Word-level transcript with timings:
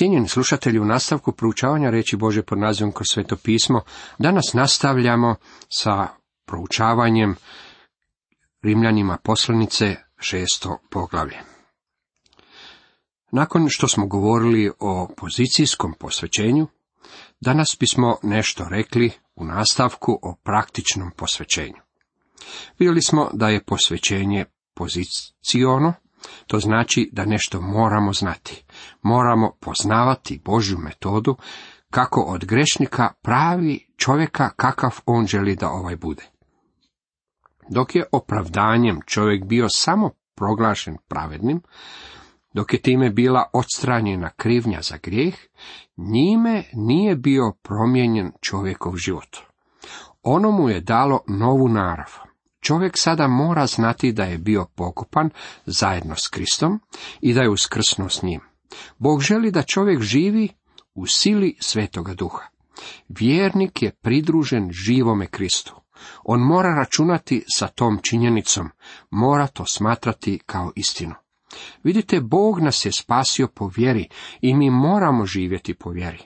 Cijenjeni 0.00 0.28
slušatelji, 0.28 0.78
u 0.78 0.84
nastavku 0.84 1.32
proučavanja 1.32 1.90
reći 1.90 2.16
Bože 2.16 2.42
pod 2.42 2.58
nazivom 2.58 2.92
kroz 2.92 3.06
sveto 3.10 3.36
pismo, 3.36 3.80
danas 4.18 4.52
nastavljamo 4.54 5.34
sa 5.68 6.06
proučavanjem 6.46 7.36
Rimljanima 8.62 9.18
poslanice 9.24 9.96
šesto 10.18 10.78
poglavlje. 10.90 11.38
Nakon 13.32 13.66
što 13.68 13.88
smo 13.88 14.06
govorili 14.06 14.70
o 14.78 15.08
pozicijskom 15.16 15.94
posvećenju, 15.98 16.66
danas 17.40 17.76
bismo 17.80 18.16
nešto 18.22 18.64
rekli 18.70 19.10
u 19.34 19.44
nastavku 19.44 20.18
o 20.22 20.36
praktičnom 20.44 21.10
posvećenju. 21.16 21.80
Vidjeli 22.78 23.02
smo 23.02 23.30
da 23.32 23.48
je 23.48 23.64
posvećenje 23.64 24.44
pozicijono, 24.74 25.94
to 26.46 26.58
znači 26.58 27.10
da 27.12 27.24
nešto 27.24 27.60
moramo 27.60 28.12
znati. 28.12 28.64
Moramo 29.02 29.52
poznavati 29.60 30.40
Božju 30.44 30.78
metodu 30.78 31.36
kako 31.90 32.20
od 32.20 32.44
grešnika 32.44 33.12
pravi 33.22 33.86
čovjeka 33.96 34.50
kakav 34.56 35.00
on 35.06 35.26
želi 35.26 35.56
da 35.56 35.70
ovaj 35.70 35.96
bude. 35.96 36.22
Dok 37.68 37.94
je 37.94 38.04
opravdanjem 38.12 39.00
čovjek 39.06 39.44
bio 39.44 39.68
samo 39.68 40.10
proglašen 40.34 40.96
pravednim, 41.08 41.62
dok 42.52 42.72
je 42.72 42.82
time 42.82 43.10
bila 43.10 43.50
odstranjena 43.52 44.30
krivnja 44.36 44.82
za 44.82 44.96
grijeh, 45.02 45.34
njime 45.96 46.64
nije 46.72 47.16
bio 47.16 47.52
promijenjen 47.62 48.32
čovjekov 48.40 48.96
život. 48.96 49.36
Ono 50.22 50.50
mu 50.50 50.68
je 50.68 50.80
dalo 50.80 51.20
novu 51.28 51.68
narav. 51.68 52.29
Čovjek 52.60 52.98
sada 52.98 53.28
mora 53.28 53.66
znati 53.66 54.12
da 54.12 54.24
je 54.24 54.38
bio 54.38 54.66
pokopan 54.74 55.30
zajedno 55.66 56.16
s 56.16 56.28
Kristom 56.28 56.80
i 57.20 57.34
da 57.34 57.42
je 57.42 57.50
uskrsnuo 57.50 58.08
s 58.08 58.22
njim. 58.22 58.40
Bog 58.98 59.22
želi 59.22 59.50
da 59.50 59.62
čovjek 59.62 60.00
živi 60.00 60.48
u 60.94 61.06
sili 61.06 61.56
Svetoga 61.60 62.14
Duha. 62.14 62.42
Vjernik 63.08 63.82
je 63.82 63.90
pridružen 63.90 64.68
živome 64.72 65.26
Kristu. 65.26 65.74
On 66.24 66.40
mora 66.40 66.74
računati 66.74 67.44
sa 67.56 67.68
tom 67.68 67.98
činjenicom, 68.02 68.70
mora 69.10 69.46
to 69.46 69.66
smatrati 69.66 70.40
kao 70.46 70.72
istinu. 70.76 71.14
Vidite, 71.84 72.20
Bog 72.20 72.60
nas 72.60 72.86
je 72.86 72.92
spasio 72.92 73.48
po 73.48 73.70
vjeri 73.76 74.08
i 74.40 74.54
mi 74.54 74.70
moramo 74.70 75.26
živjeti 75.26 75.74
po 75.74 75.90
vjeri. 75.90 76.18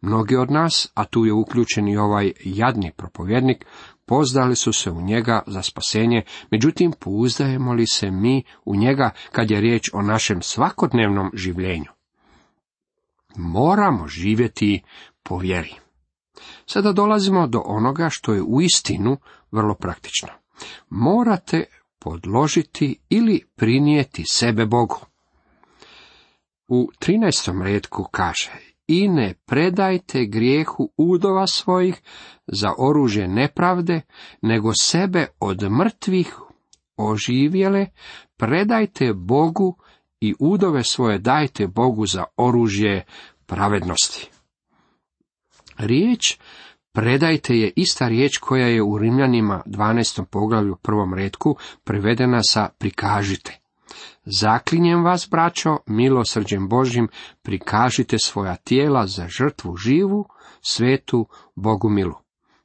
Mnogi 0.00 0.36
od 0.36 0.50
nas, 0.50 0.88
a 0.94 1.04
tu 1.04 1.24
je 1.24 1.32
uključen 1.32 1.88
i 1.88 1.96
ovaj 1.96 2.32
jadni 2.44 2.92
propovjednik, 2.96 3.64
pozdali 4.06 4.56
su 4.56 4.72
se 4.72 4.90
u 4.90 5.00
njega 5.00 5.42
za 5.46 5.62
spasenje, 5.62 6.22
međutim 6.50 6.92
pouzdajemo 7.00 7.72
li 7.72 7.86
se 7.86 8.10
mi 8.10 8.42
u 8.64 8.76
njega 8.76 9.10
kad 9.32 9.50
je 9.50 9.60
riječ 9.60 9.90
o 9.92 10.02
našem 10.02 10.42
svakodnevnom 10.42 11.30
življenju? 11.34 11.90
Moramo 13.36 14.08
živjeti 14.08 14.82
po 15.22 15.38
vjeri. 15.38 15.74
Sada 16.66 16.92
dolazimo 16.92 17.46
do 17.46 17.62
onoga 17.64 18.08
što 18.10 18.32
je 18.32 18.42
u 18.42 18.60
istinu 18.60 19.16
vrlo 19.50 19.74
praktično. 19.74 20.28
Morate 20.90 21.64
podložiti 21.98 22.98
ili 23.08 23.46
prinijeti 23.56 24.24
sebe 24.26 24.66
Bogu. 24.66 25.00
U 26.68 26.90
13. 27.00 27.62
redku 27.62 28.04
kaže, 28.10 28.50
i 28.88 29.08
ne 29.08 29.34
predajte 29.46 30.24
grijehu 30.26 30.90
udova 30.96 31.46
svojih 31.46 32.02
za 32.46 32.72
oružje 32.78 33.28
nepravde, 33.28 34.00
nego 34.42 34.72
sebe 34.80 35.26
od 35.40 35.62
mrtvih 35.70 36.34
oživjele, 36.96 37.86
predajte 38.36 39.12
Bogu 39.14 39.76
i 40.20 40.34
udove 40.38 40.84
svoje 40.84 41.18
dajte 41.18 41.66
Bogu 41.66 42.06
za 42.06 42.24
oružje 42.36 43.04
pravednosti. 43.46 44.30
Riječ 45.78 46.38
predajte 46.92 47.54
je 47.54 47.72
ista 47.76 48.08
riječ 48.08 48.38
koja 48.38 48.66
je 48.66 48.82
u 48.82 48.98
Rimljanima 48.98 49.62
12. 49.66 50.24
poglavlju 50.24 50.76
prvom 50.82 51.14
redku 51.14 51.56
prevedena 51.84 52.40
sa 52.42 52.68
prikažite. 52.78 53.63
Zaklinjem 54.26 55.04
vas, 55.04 55.28
braćo, 55.30 55.78
milosrđem 55.86 56.68
Božim, 56.68 57.08
prikažite 57.42 58.18
svoja 58.18 58.56
tijela 58.56 59.06
za 59.06 59.28
žrtvu 59.28 59.76
živu, 59.76 60.24
svetu, 60.60 61.26
Bogu 61.54 61.88
milu. 61.90 62.14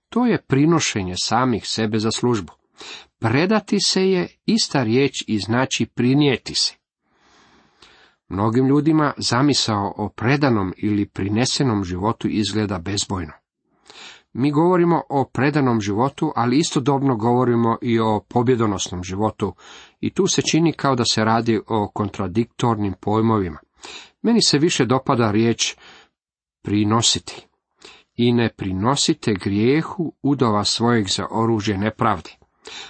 To 0.09 0.25
je 0.25 0.41
prinošenje 0.41 1.13
samih 1.23 1.63
sebe 1.65 1.99
za 1.99 2.11
službu. 2.11 2.53
Predati 3.19 3.79
se 3.79 4.09
je 4.09 4.27
ista 4.45 4.83
riječ 4.83 5.23
i 5.27 5.39
znači 5.39 5.85
prinijeti 5.85 6.55
se. 6.55 6.73
Mnogim 8.29 8.67
ljudima 8.67 9.13
zamisao 9.17 9.93
o 9.97 10.09
predanom 10.09 10.73
ili 10.77 11.05
prinesenom 11.05 11.83
životu 11.83 12.27
izgleda 12.27 12.79
bezbojno. 12.79 13.33
Mi 14.33 14.51
govorimo 14.51 15.01
o 15.09 15.25
predanom 15.33 15.81
životu, 15.81 16.31
ali 16.35 16.57
istodobno 16.57 17.15
govorimo 17.15 17.77
i 17.81 17.99
o 17.99 18.25
pobjedonosnom 18.27 19.03
životu, 19.03 19.53
i 19.99 20.13
tu 20.13 20.27
se 20.27 20.41
čini 20.41 20.73
kao 20.73 20.95
da 20.95 21.03
se 21.05 21.23
radi 21.23 21.59
o 21.67 21.91
kontradiktornim 21.93 22.93
pojmovima. 23.01 23.59
Meni 24.21 24.41
se 24.41 24.57
više 24.57 24.85
dopada 24.85 25.31
riječ 25.31 25.75
prinositi. 26.61 27.47
I 28.15 28.33
ne 28.33 28.49
prinosite 28.57 29.33
grijehu 29.33 30.13
udova 30.21 30.63
svojeg 30.63 31.07
za 31.07 31.25
oružje 31.31 31.77
nepravdi. 31.77 32.37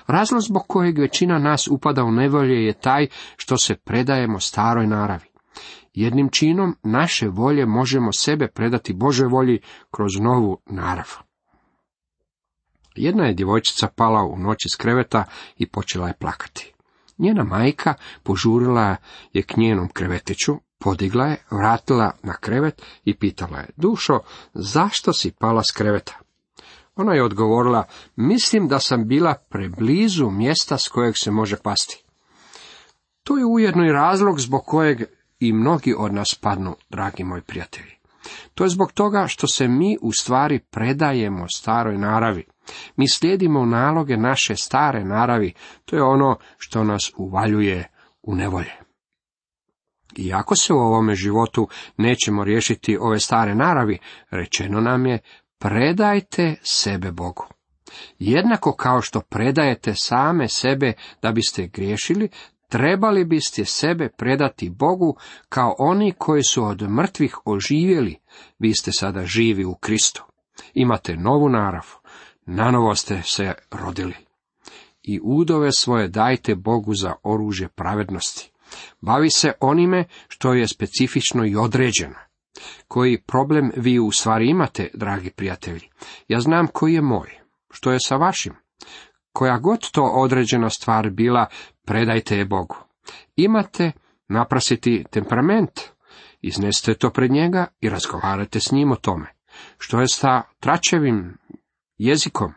Razlog 0.07 0.41
zbog 0.41 0.63
kojeg 0.67 0.99
većina 0.99 1.39
nas 1.39 1.67
upada 1.67 2.03
u 2.03 2.11
nevolje 2.11 2.65
je 2.65 2.73
taj 2.73 3.07
što 3.37 3.57
se 3.57 3.75
predajemo 3.75 4.39
staroj 4.39 4.87
naravi. 4.87 5.25
Jednim 5.93 6.29
činom 6.29 6.75
naše 6.83 7.27
volje 7.27 7.65
možemo 7.65 8.11
sebe 8.11 8.47
predati 8.47 8.93
Božoj 8.93 9.27
volji 9.27 9.59
kroz 9.91 10.11
novu 10.21 10.61
narav. 10.65 11.07
Jedna 12.95 13.25
je 13.25 13.33
djevojčica 13.33 13.87
pala 13.95 14.23
u 14.23 14.37
noći 14.37 14.69
s 14.69 14.75
kreveta 14.75 15.23
i 15.57 15.69
počela 15.69 16.07
je 16.07 16.17
plakati. 16.19 16.73
Njena 17.19 17.43
majka 17.43 17.93
požurila 18.23 18.95
je 19.33 19.43
k 19.43 19.57
njenom 19.57 19.87
krevetiću, 19.87 20.55
podigla 20.79 21.25
je, 21.25 21.37
vratila 21.51 22.11
na 22.23 22.33
krevet 22.33 22.81
i 23.05 23.15
pitala 23.15 23.57
je, 23.57 23.69
dušo, 23.77 24.19
zašto 24.53 25.13
si 25.13 25.31
pala 25.31 25.63
s 25.63 25.71
kreveta? 25.71 26.19
Ona 26.95 27.13
je 27.13 27.23
odgovorila, 27.23 27.83
mislim 28.15 28.67
da 28.67 28.79
sam 28.79 29.07
bila 29.07 29.33
preblizu 29.49 30.29
mjesta 30.29 30.77
s 30.77 30.87
kojeg 30.87 31.13
se 31.17 31.31
može 31.31 31.57
pasti. 31.57 32.03
To 33.23 33.37
je 33.37 33.45
ujedno 33.45 33.85
i 33.85 33.91
razlog 33.91 34.39
zbog 34.39 34.65
kojeg 34.65 35.03
i 35.39 35.53
mnogi 35.53 35.95
od 35.97 36.13
nas 36.13 36.35
padnu, 36.35 36.75
dragi 36.89 37.23
moji 37.23 37.41
prijatelji. 37.41 37.91
To 38.53 38.63
je 38.63 38.69
zbog 38.69 38.91
toga 38.91 39.25
što 39.27 39.47
se 39.47 39.67
mi 39.67 39.97
u 40.01 40.11
stvari 40.11 40.59
predajemo 40.59 41.45
staroj 41.55 41.97
naravi. 41.97 42.45
Mi 42.95 43.09
slijedimo 43.09 43.65
naloge 43.65 44.17
naše 44.17 44.55
stare 44.55 45.03
naravi, 45.03 45.53
to 45.85 45.95
je 45.95 46.03
ono 46.03 46.37
što 46.57 46.83
nas 46.83 47.11
uvaljuje 47.17 47.89
u 48.21 48.35
nevolje. 48.35 48.71
Iako 50.17 50.55
se 50.55 50.73
u 50.73 50.77
ovome 50.77 51.15
životu 51.15 51.67
nećemo 51.97 52.43
riješiti 52.43 52.97
ove 53.01 53.19
stare 53.19 53.55
naravi, 53.55 53.99
rečeno 54.29 54.81
nam 54.81 55.05
je 55.05 55.19
predajte 55.59 56.55
sebe 56.63 57.11
Bogu. 57.11 57.47
Jednako 58.19 58.73
kao 58.73 59.01
što 59.01 59.21
predajete 59.21 59.93
same 59.95 60.47
sebe 60.47 60.93
da 61.21 61.31
biste 61.31 61.67
griješili, 61.67 62.29
trebali 62.67 63.25
biste 63.25 63.65
sebe 63.65 64.09
predati 64.17 64.69
Bogu 64.69 65.17
kao 65.49 65.75
oni 65.79 66.13
koji 66.17 66.43
su 66.43 66.63
od 66.63 66.81
mrtvih 66.89 67.37
oživjeli, 67.45 68.17
vi 68.59 68.73
ste 68.73 68.91
sada 68.91 69.25
živi 69.25 69.65
u 69.65 69.75
Kristu. 69.75 70.25
Imate 70.73 71.17
novu 71.17 71.49
narav, 71.49 71.85
nanovo 72.49 72.95
ste 72.95 73.21
se 73.23 73.53
rodili. 73.71 74.15
I 75.03 75.19
udove 75.23 75.69
svoje 75.71 76.07
dajte 76.07 76.55
Bogu 76.55 76.93
za 76.93 77.13
oružje 77.23 77.67
pravednosti. 77.67 78.51
Bavi 79.01 79.29
se 79.29 79.51
onime 79.59 80.05
što 80.27 80.53
je 80.53 80.67
specifično 80.67 81.45
i 81.45 81.55
određeno. 81.55 82.15
Koji 82.87 83.21
problem 83.21 83.71
vi 83.75 83.99
u 83.99 84.11
stvari 84.11 84.49
imate, 84.49 84.89
dragi 84.93 85.29
prijatelji? 85.29 85.89
Ja 86.27 86.39
znam 86.39 86.67
koji 86.67 86.93
je 86.93 87.01
moj. 87.01 87.39
Što 87.71 87.91
je 87.91 87.99
sa 87.99 88.15
vašim? 88.15 88.53
Koja 89.33 89.57
god 89.57 89.91
to 89.91 90.03
određena 90.03 90.69
stvar 90.69 91.09
bila, 91.09 91.45
predajte 91.85 92.37
je 92.37 92.45
Bogu. 92.45 92.75
Imate 93.35 93.91
naprasiti 94.27 95.05
temperament, 95.11 95.79
iznesite 96.41 96.93
to 96.93 97.09
pred 97.09 97.31
njega 97.31 97.67
i 97.81 97.89
razgovarajte 97.89 98.59
s 98.59 98.71
njim 98.71 98.91
o 98.91 98.95
tome. 98.95 99.33
Što 99.77 99.99
je 99.99 100.07
sa 100.07 100.41
tračevim 100.59 101.37
jezikom? 101.99 102.53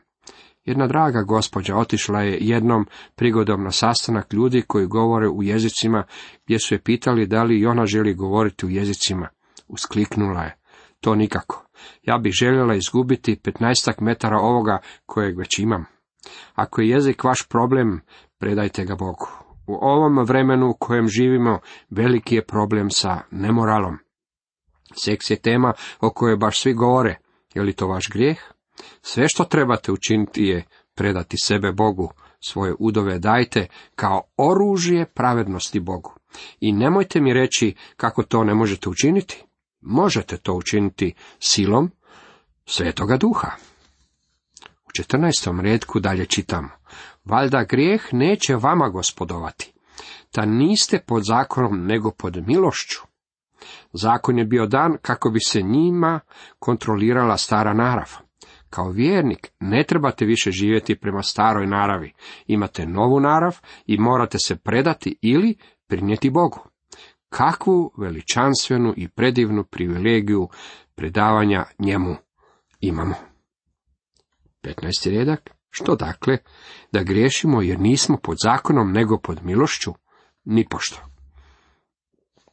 Jedna 0.65 0.87
draga 0.87 1.23
gospođa 1.23 1.77
otišla 1.77 2.21
je 2.21 2.39
jednom 2.41 2.87
prigodom 3.15 3.65
na 3.65 3.71
sastanak 3.71 4.33
ljudi 4.33 4.62
koji 4.67 4.87
govore 4.87 5.29
u 5.29 5.43
jezicima, 5.43 6.05
gdje 6.44 6.59
su 6.59 6.75
je 6.75 6.83
pitali 6.83 7.27
da 7.27 7.43
li 7.43 7.61
i 7.61 7.67
ona 7.67 7.87
želi 7.87 8.15
govoriti 8.15 8.67
u 8.67 8.71
jezicima. 8.71 9.29
Uskliknula 9.69 10.43
je. 10.43 10.56
To 11.00 11.15
nikako. 11.15 11.67
Ja 12.03 12.19
bih 12.19 12.33
željela 12.33 12.75
izgubiti 12.75 13.41
petnaestak 13.44 14.00
metara 14.00 14.39
ovoga 14.39 14.79
kojeg 15.06 15.39
već 15.39 15.59
imam. 15.59 15.85
Ako 16.55 16.81
je 16.81 16.89
jezik 16.89 17.25
vaš 17.25 17.49
problem, 17.49 18.00
predajte 18.39 18.85
ga 18.85 18.97
Bogu. 18.97 19.29
U 19.67 19.75
ovom 19.81 20.25
vremenu 20.25 20.69
u 20.71 20.77
kojem 20.79 21.09
živimo 21.09 21.59
veliki 21.91 22.35
je 22.35 22.47
problem 22.47 22.91
sa 22.91 23.21
nemoralom. 23.31 23.99
Seks 25.05 25.31
je 25.31 25.37
tema 25.37 25.73
o 26.00 26.11
kojoj 26.11 26.37
baš 26.37 26.62
svi 26.62 26.75
govore. 26.75 27.19
Je 27.55 27.62
li 27.62 27.73
to 27.73 27.87
vaš 27.87 28.09
grijeh? 28.12 28.52
Sve 29.03 29.29
što 29.29 29.45
trebate 29.45 29.93
učiniti 29.93 30.43
je 30.43 30.65
predati 30.95 31.37
sebe 31.43 31.73
Bogu, 31.73 32.13
svoje 32.41 32.75
udove 32.79 33.19
dajte 33.19 33.67
kao 33.95 34.23
oružje 34.37 35.07
pravednosti 35.07 35.81
Bogu. 35.81 36.15
I 36.61 36.73
nemojte 36.73 37.21
mi 37.21 37.33
reći 37.33 37.75
kako 37.97 38.23
to 38.23 38.45
ne 38.45 38.55
možete 38.55 38.89
učiniti. 38.89 39.45
Možete 39.81 40.37
to 40.37 40.55
učiniti 40.55 41.15
silom 41.39 41.91
svetoga 42.67 43.17
duha. 43.17 43.51
U 44.85 44.91
14. 45.03 45.61
redku 45.61 46.01
dalje 46.01 46.27
čitamo. 46.27 46.69
Valjda 47.25 47.65
grijeh 47.65 48.03
neće 48.13 48.57
vama 48.57 48.89
gospodovati. 48.89 49.73
Ta 50.31 50.45
niste 50.45 50.99
pod 51.07 51.25
zakonom 51.25 51.87
nego 51.87 52.11
pod 52.11 52.47
milošću. 52.47 52.99
Zakon 53.93 54.39
je 54.39 54.45
bio 54.45 54.67
dan 54.67 54.97
kako 55.03 55.31
bi 55.31 55.41
se 55.41 55.63
njima 55.63 56.21
kontrolirala 56.59 57.37
stara 57.37 57.75
narav. 57.75 58.11
Kao 58.73 58.91
vjernik 58.91 59.53
ne 59.61 59.85
trebate 59.85 60.25
više 60.25 60.51
živjeti 60.51 60.97
prema 60.97 61.23
staroj 61.23 61.67
naravi. 61.67 62.13
Imate 62.47 62.87
novu 62.87 63.21
narav 63.21 63.59
i 63.87 63.99
morate 63.99 64.39
se 64.39 64.57
predati 64.57 65.19
ili 65.23 65.55
prinijeti 65.87 66.31
Bogu. 66.31 66.59
Kakvu 67.29 67.93
veličanstvenu 67.99 68.95
i 68.97 69.09
predivnu 69.09 69.65
privilegiju 69.65 70.49
predavanja 70.95 71.65
njemu 71.79 72.17
imamo. 72.81 73.15
15. 74.63 75.19
redak. 75.19 75.51
Što 75.71 75.97
dakle? 75.97 76.39
Da 76.93 77.03
griješimo 77.03 77.63
jer 77.63 77.81
nismo 77.81 78.17
pod 78.23 78.37
zakonom 78.45 78.93
nego 78.93 79.19
pod 79.19 79.45
milošću? 79.45 79.93
Nipošto. 80.45 81.01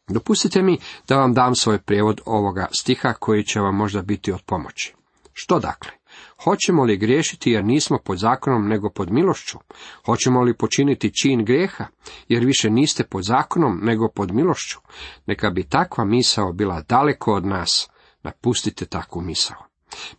Dopustite 0.08 0.62
mi 0.62 0.78
da 1.08 1.18
vam 1.18 1.34
dam 1.34 1.56
svoj 1.56 1.80
prijevod 1.80 2.22
ovoga 2.26 2.68
stiha 2.80 3.14
koji 3.14 3.44
će 3.44 3.60
vam 3.60 3.76
možda 3.76 4.02
biti 4.02 4.32
od 4.32 4.42
pomoći. 4.46 4.96
Što 5.34 5.60
dakle? 5.60 5.99
Hoćemo 6.44 6.84
li 6.84 6.98
griješiti 6.98 7.52
jer 7.52 7.66
nismo 7.66 7.98
pod 8.06 8.18
zakonom 8.18 8.68
nego 8.68 8.90
pod 8.90 9.12
milošću? 9.12 9.58
Hoćemo 10.06 10.42
li 10.42 10.58
počiniti 10.58 11.14
čin 11.22 11.46
grijeha 11.46 11.86
jer 12.28 12.46
više 12.46 12.70
niste 12.70 13.04
pod 13.04 13.24
zakonom 13.24 13.80
nego 13.84 14.08
pod 14.08 14.32
milošću? 14.32 14.80
Neka 15.26 15.50
bi 15.50 15.64
takva 15.64 16.06
misao 16.06 16.54
bila 16.54 16.82
daleko 16.82 17.34
od 17.34 17.46
nas. 17.46 17.90
Napustite 18.24 18.86
takvu 18.86 19.22
misao. 19.22 19.58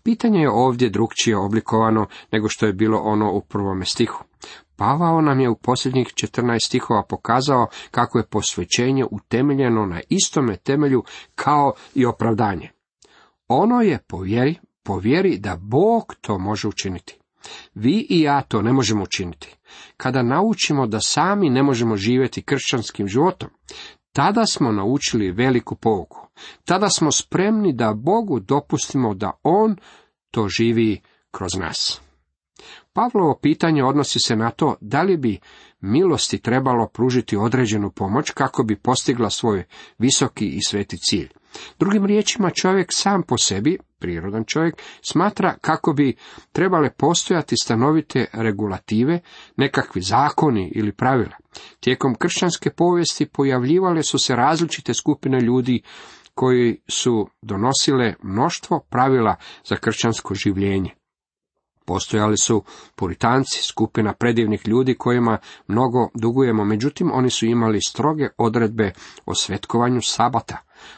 Pitanje 0.03 0.41
je 0.41 0.51
ovdje 0.51 0.91
drugčije 0.91 1.37
oblikovano 1.37 2.07
nego 2.33 2.49
što 2.49 2.67
je 2.67 2.73
bilo 2.73 2.99
ono 2.99 3.33
u 3.33 3.41
prvome 3.41 3.85
stihu. 3.85 4.25
Pavao 4.77 5.21
nam 5.21 5.41
je 5.41 5.49
u 5.49 5.57
posljednjih 5.57 6.07
14 6.07 6.67
stihova 6.67 7.03
pokazao 7.09 7.67
kako 7.91 8.19
je 8.19 8.27
posvećenje 8.27 9.05
utemeljeno 9.11 9.87
na 9.87 10.01
istome 10.09 10.57
temelju 10.57 11.05
kao 11.35 11.73
i 11.95 12.07
opravdanje. 12.07 12.71
Ono 13.49 13.81
je 13.81 13.99
po 14.09 14.19
vjeri, 14.19 14.59
po 14.83 14.99
vjeri 14.99 15.39
da 15.39 15.57
Bog 15.57 16.15
to 16.21 16.39
može 16.39 16.69
učiniti. 16.69 17.19
Vi 17.75 18.07
i 18.11 18.21
ja 18.21 18.43
to 18.43 18.63
ne 18.63 18.73
možemo 18.73 19.03
učiniti. 19.03 19.57
Kada 19.97 20.23
naučimo 20.23 20.87
da 20.87 21.01
sami 21.01 21.51
ne 21.51 21.63
možemo 21.63 21.97
živjeti 21.97 22.43
kršćanskim 22.43 23.09
životom, 23.09 23.49
tada 24.13 24.47
smo 24.47 24.73
naučili 24.73 25.33
veliku 25.33 25.75
pouku. 25.75 26.27
Tada 26.65 26.89
smo 26.89 27.13
spremni 27.13 27.73
da 27.73 27.95
Bogu 27.95 28.41
dopustimo 28.41 29.15
da 29.15 29.31
On 29.43 29.77
to 30.31 30.49
živi 30.49 31.01
kroz 31.31 31.55
nas. 31.55 32.01
Pavlovo 32.93 33.39
pitanje 33.43 33.85
odnosi 33.85 34.19
se 34.19 34.37
na 34.37 34.51
to 34.51 34.77
da 34.81 35.03
li 35.03 35.17
bi 35.17 35.39
milosti 35.81 36.39
trebalo 36.39 36.89
pružiti 36.89 37.37
određenu 37.37 37.91
pomoć 37.91 38.31
kako 38.31 38.63
bi 38.63 38.77
postigla 38.77 39.31
svoj 39.31 39.65
visoki 39.99 40.49
i 40.49 40.61
sveti 40.67 40.99
cilj. 40.99 41.29
Drugim 41.79 42.07
riječima, 42.07 42.51
čovjek 42.51 42.89
sam 42.93 43.23
po 43.23 43.39
sebi, 43.39 43.79
prirodan 43.99 44.45
čovjek, 44.45 44.83
smatra 45.03 45.55
kako 45.61 45.93
bi 45.93 46.17
trebale 46.53 46.91
postojati 46.91 47.57
stanovite 47.63 48.27
regulative, 48.33 49.21
nekakvi 49.57 50.03
zakoni 50.03 50.73
ili 50.75 50.93
pravila. 50.93 51.37
Tijekom 51.81 52.15
kršćanske 52.15 52.71
povijesti 52.71 53.27
pojavljivale 53.27 54.03
su 54.03 54.19
se 54.19 54.37
različite 54.37 54.95
skupine 54.95 55.41
ljudi 55.41 55.83
koji 56.35 56.81
su 56.89 57.29
donosile 57.43 58.15
mnoštvo 58.23 58.81
pravila 58.91 59.37
za 59.65 59.77
kršćansko 59.77 60.35
življenje. 60.35 61.00
Postojali 61.91 62.37
su 62.37 62.65
puritanci, 62.95 63.63
skupina 63.63 64.13
predivnih 64.13 64.69
ljudi 64.69 64.95
kojima 64.95 65.39
mnogo 65.67 66.09
dugujemo, 66.15 66.65
međutim 66.65 67.11
oni 67.13 67.31
su 67.31 67.47
imali 67.47 67.81
stroge 67.83 68.29
odredbe 68.39 68.93
o 69.27 69.35
svetkovanju 69.35 70.01
sabata. 70.03 70.57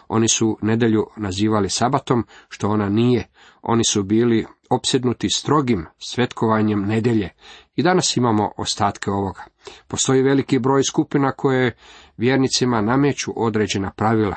Oni 0.08 0.28
su 0.28 0.58
nedelju 0.62 1.06
nazivali 1.16 1.70
sabatom, 1.70 2.26
što 2.48 2.68
ona 2.68 2.88
nije. 2.88 3.28
Oni 3.62 3.82
su 3.84 4.02
bili 4.02 4.46
opsjednuti 4.70 5.28
strogim 5.30 5.86
svetkovanjem 5.98 6.82
nedelje. 6.82 7.28
I 7.76 7.82
danas 7.82 8.16
imamo 8.16 8.52
ostatke 8.56 9.10
ovoga. 9.10 9.44
Postoji 9.88 10.22
veliki 10.22 10.58
broj 10.58 10.82
skupina 10.82 11.32
koje 11.32 11.76
vjernicima 12.16 12.80
nameću 12.80 13.32
određena 13.36 13.90
pravila. 13.96 14.36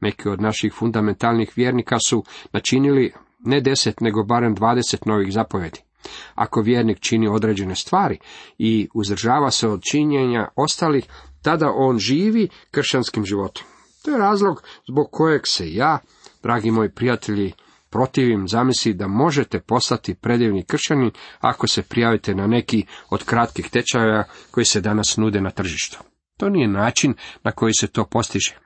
Neki 0.00 0.28
od 0.28 0.40
naših 0.40 0.72
fundamentalnih 0.72 1.52
vjernika 1.56 1.96
su 2.06 2.24
načinili 2.52 3.12
ne 3.38 3.60
deset, 3.60 4.00
nego 4.00 4.24
barem 4.24 4.54
dvadeset 4.54 5.06
novih 5.06 5.32
zapovedi. 5.32 5.85
Ako 6.34 6.60
vjernik 6.60 7.00
čini 7.00 7.28
određene 7.28 7.74
stvari 7.74 8.18
i 8.58 8.88
uzdržava 8.94 9.50
se 9.50 9.68
od 9.68 9.82
činjenja 9.90 10.48
ostalih, 10.56 11.04
tada 11.42 11.72
on 11.74 11.98
živi 11.98 12.48
kršćanskim 12.70 13.24
životom. 13.24 13.64
To 14.04 14.10
je 14.10 14.18
razlog 14.18 14.62
zbog 14.88 15.08
kojeg 15.12 15.42
se 15.46 15.72
ja, 15.72 15.98
dragi 16.42 16.70
moji 16.70 16.90
prijatelji, 16.90 17.52
protivim 17.90 18.48
zamisli 18.48 18.94
da 18.94 19.06
možete 19.06 19.60
postati 19.60 20.14
predivni 20.14 20.64
kršćanin 20.64 21.10
ako 21.40 21.66
se 21.66 21.82
prijavite 21.82 22.34
na 22.34 22.46
neki 22.46 22.86
od 23.10 23.24
kratkih 23.24 23.70
tečaja 23.70 24.24
koji 24.50 24.64
se 24.64 24.80
danas 24.80 25.16
nude 25.16 25.40
na 25.40 25.50
tržištu. 25.50 25.98
To 26.36 26.48
nije 26.48 26.68
način 26.68 27.14
na 27.44 27.52
koji 27.52 27.72
se 27.80 27.86
to 27.86 28.04
postiže. 28.04 28.65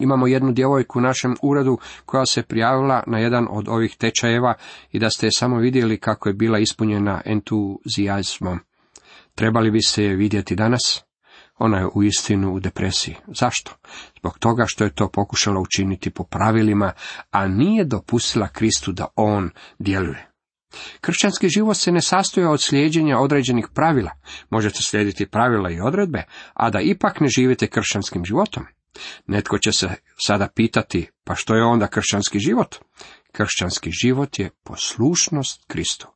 Imamo 0.00 0.26
jednu 0.26 0.52
djevojku 0.52 0.98
u 0.98 1.02
našem 1.02 1.36
uredu 1.42 1.78
koja 2.06 2.26
se 2.26 2.42
prijavila 2.42 3.02
na 3.06 3.18
jedan 3.18 3.46
od 3.50 3.68
ovih 3.68 3.96
tečajeva 3.96 4.54
i 4.92 4.98
da 4.98 5.10
ste 5.10 5.26
je 5.26 5.30
samo 5.36 5.58
vidjeli 5.58 6.00
kako 6.00 6.28
je 6.28 6.34
bila 6.34 6.58
ispunjena 6.58 7.20
entuzijazmom. 7.24 8.60
Trebali 9.34 9.70
biste 9.70 10.04
je 10.04 10.16
vidjeti 10.16 10.56
danas? 10.56 11.04
Ona 11.58 11.78
je 11.78 11.88
uistinu 11.94 12.54
u 12.54 12.60
depresiji. 12.60 13.16
Zašto? 13.26 13.72
Zbog 14.18 14.38
toga 14.38 14.64
što 14.66 14.84
je 14.84 14.94
to 14.94 15.08
pokušala 15.08 15.60
učiniti 15.60 16.10
po 16.10 16.24
pravilima, 16.24 16.92
a 17.30 17.48
nije 17.48 17.84
dopustila 17.84 18.48
Kristu 18.48 18.92
da 18.92 19.06
on 19.16 19.50
djeluje. 19.78 20.30
Kršćanski 21.00 21.48
život 21.48 21.76
se 21.76 21.92
ne 21.92 22.00
sastoji 22.00 22.46
od 22.46 22.62
slijeđenja 22.62 23.18
određenih 23.18 23.68
pravila. 23.74 24.10
Možete 24.50 24.82
slijediti 24.82 25.26
pravila 25.26 25.70
i 25.70 25.80
odredbe, 25.80 26.22
a 26.54 26.70
da 26.70 26.80
ipak 26.80 27.20
ne 27.20 27.28
živite 27.28 27.66
kršćanskim 27.66 28.24
životom. 28.24 28.66
Netko 29.26 29.58
će 29.58 29.72
se 29.72 29.88
sada 30.26 30.48
pitati, 30.54 31.08
pa 31.24 31.34
što 31.34 31.54
je 31.54 31.64
onda 31.64 31.86
kršćanski 31.86 32.38
život? 32.38 32.76
Kršćanski 33.32 33.90
život 33.90 34.38
je 34.38 34.50
poslušnost 34.64 35.64
Kristu. 35.66 36.08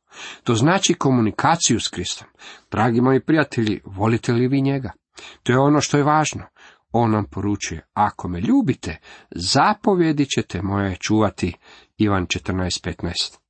To 0.43 0.55
znači 0.55 0.93
komunikaciju 0.93 1.79
s 1.79 1.87
Kristom. 1.87 2.27
Dragi 2.71 3.01
moji 3.01 3.25
prijatelji, 3.25 3.81
volite 3.85 4.33
li 4.33 4.47
vi 4.47 4.61
njega? 4.61 4.91
To 5.43 5.51
je 5.51 5.59
ono 5.59 5.81
što 5.81 5.97
je 5.97 6.03
važno. 6.03 6.43
On 6.91 7.11
nam 7.11 7.25
poručuje, 7.25 7.85
ako 7.93 8.27
me 8.27 8.39
ljubite, 8.39 8.97
zapovjedi 9.35 10.25
ćete 10.25 10.61
moje 10.61 10.95
čuvati. 10.95 11.53
Ivan 11.97 12.27
14.15. 12.27 13.40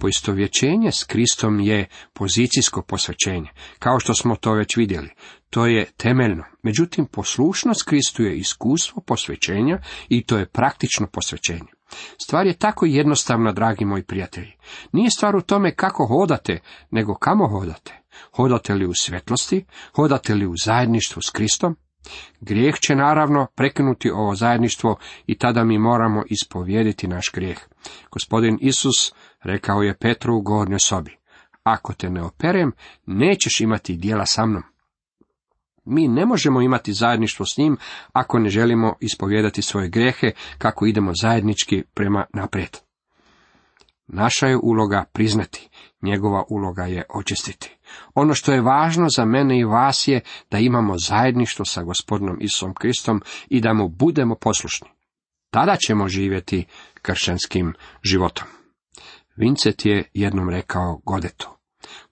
Poistovjećenje 0.00 0.92
s 0.92 1.04
Kristom 1.04 1.60
je 1.60 1.88
pozicijsko 2.12 2.82
posvećenje, 2.82 3.48
kao 3.78 4.00
što 4.00 4.14
smo 4.14 4.36
to 4.36 4.52
već 4.52 4.76
vidjeli. 4.76 5.10
To 5.50 5.66
je 5.66 5.84
temeljno. 5.96 6.44
Međutim, 6.62 7.06
poslušnost 7.06 7.82
Kristu 7.82 8.22
je 8.22 8.36
iskustvo 8.36 9.02
posvećenja 9.06 9.78
i 10.08 10.24
to 10.24 10.38
je 10.38 10.46
praktično 10.46 11.06
posvećenje. 11.12 11.68
Stvar 12.22 12.46
je 12.46 12.58
tako 12.58 12.86
jednostavna, 12.86 13.52
dragi 13.52 13.84
moji 13.84 14.02
prijatelji. 14.02 14.52
Nije 14.92 15.10
stvar 15.10 15.36
u 15.36 15.42
tome 15.42 15.74
kako 15.74 16.06
hodate, 16.06 16.60
nego 16.90 17.14
kamo 17.14 17.48
hodate. 17.48 18.02
Hodate 18.32 18.74
li 18.74 18.86
u 18.86 18.94
svjetlosti, 18.94 19.64
hodate 19.92 20.34
li 20.34 20.46
u 20.46 20.54
zajedništvu 20.64 21.22
s 21.22 21.30
Kristom? 21.30 21.76
Grijeh 22.40 22.74
će 22.74 22.94
naravno 22.94 23.46
prekinuti 23.56 24.10
ovo 24.10 24.34
zajedništvo 24.34 24.96
i 25.26 25.38
tada 25.38 25.64
mi 25.64 25.78
moramo 25.78 26.22
ispovijediti 26.26 27.08
naš 27.08 27.30
grijeh. 27.34 27.58
Gospodin 28.10 28.58
Isus 28.60 29.12
rekao 29.42 29.82
je 29.82 29.98
Petru 29.98 30.36
u 30.36 30.40
gornjoj 30.40 30.80
sobi. 30.80 31.16
Ako 31.62 31.92
te 31.92 32.10
ne 32.10 32.22
operem, 32.22 32.72
nećeš 33.06 33.60
imati 33.60 33.96
dijela 33.96 34.26
sa 34.26 34.46
mnom. 34.46 34.62
Mi 35.84 36.08
ne 36.08 36.26
možemo 36.26 36.60
imati 36.60 36.92
zajedništvo 36.92 37.46
s 37.46 37.58
njim 37.58 37.76
ako 38.12 38.38
ne 38.38 38.50
želimo 38.50 38.94
ispovijedati 39.00 39.62
svoje 39.62 39.88
grehe 39.88 40.30
kako 40.58 40.86
idemo 40.86 41.12
zajednički 41.22 41.84
prema 41.94 42.24
naprijed. 42.32 42.76
Naša 44.06 44.46
je 44.46 44.56
uloga 44.56 45.04
priznati, 45.12 45.68
njegova 46.02 46.44
uloga 46.48 46.82
je 46.82 47.04
očistiti. 47.14 47.76
Ono 48.14 48.34
što 48.34 48.52
je 48.52 48.60
važno 48.60 49.06
za 49.16 49.24
mene 49.24 49.58
i 49.58 49.64
vas 49.64 50.08
je 50.08 50.20
da 50.50 50.58
imamo 50.58 50.98
zajedništvo 50.98 51.64
sa 51.64 51.82
gospodinom 51.82 52.36
Isusom 52.40 52.74
Kristom 52.74 53.22
i 53.48 53.60
da 53.60 53.72
mu 53.72 53.88
budemo 53.88 54.34
poslušni. 54.34 54.88
tada 55.50 55.76
ćemo 55.76 56.08
živjeti 56.08 56.66
kršćanskim 57.02 57.74
životom. 58.02 58.59
Vincent 59.36 59.86
je 59.86 60.04
jednom 60.14 60.50
rekao 60.50 61.00
Godetu. 61.04 61.50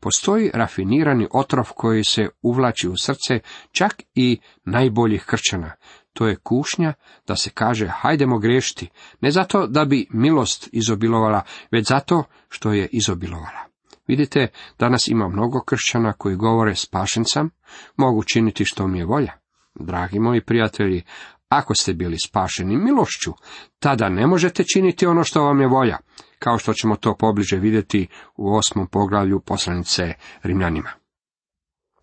Postoji 0.00 0.50
rafinirani 0.54 1.28
otrov 1.30 1.68
koji 1.74 2.04
se 2.04 2.28
uvlači 2.42 2.88
u 2.88 2.96
srce 2.96 3.40
čak 3.72 4.02
i 4.14 4.40
najboljih 4.64 5.24
kršćana. 5.24 5.72
To 6.12 6.26
je 6.26 6.36
kušnja 6.36 6.92
da 7.26 7.36
se 7.36 7.50
kaže 7.50 7.86
hajdemo 7.86 8.38
griješiti, 8.38 8.88
ne 9.20 9.30
zato 9.30 9.66
da 9.66 9.84
bi 9.84 10.06
milost 10.10 10.68
izobilovala, 10.72 11.42
već 11.70 11.88
zato 11.88 12.24
što 12.48 12.72
je 12.72 12.88
izobilovala. 12.92 13.68
Vidite, 14.06 14.48
danas 14.78 15.08
ima 15.08 15.28
mnogo 15.28 15.60
kršćana 15.60 16.12
koji 16.12 16.36
govore 16.36 16.74
spašen 16.74 17.24
sam, 17.24 17.50
mogu 17.96 18.22
činiti 18.24 18.64
što 18.64 18.86
mi 18.86 18.98
je 18.98 19.04
volja. 19.04 19.32
Dragi 19.74 20.18
moji 20.18 20.40
prijatelji, 20.40 21.02
ako 21.48 21.74
ste 21.74 21.94
bili 21.94 22.16
spašeni 22.18 22.76
milošću, 22.76 23.32
tada 23.78 24.08
ne 24.08 24.26
možete 24.26 24.64
činiti 24.64 25.06
ono 25.06 25.24
što 25.24 25.42
vam 25.42 25.60
je 25.60 25.66
volja, 25.66 25.98
kao 26.38 26.58
što 26.58 26.74
ćemo 26.74 26.96
to 26.96 27.16
pobliže 27.16 27.56
vidjeti 27.56 28.06
u 28.36 28.54
osmom 28.56 28.86
poglavlju 28.86 29.40
poslanice 29.40 30.12
Rimljanima. 30.42 30.90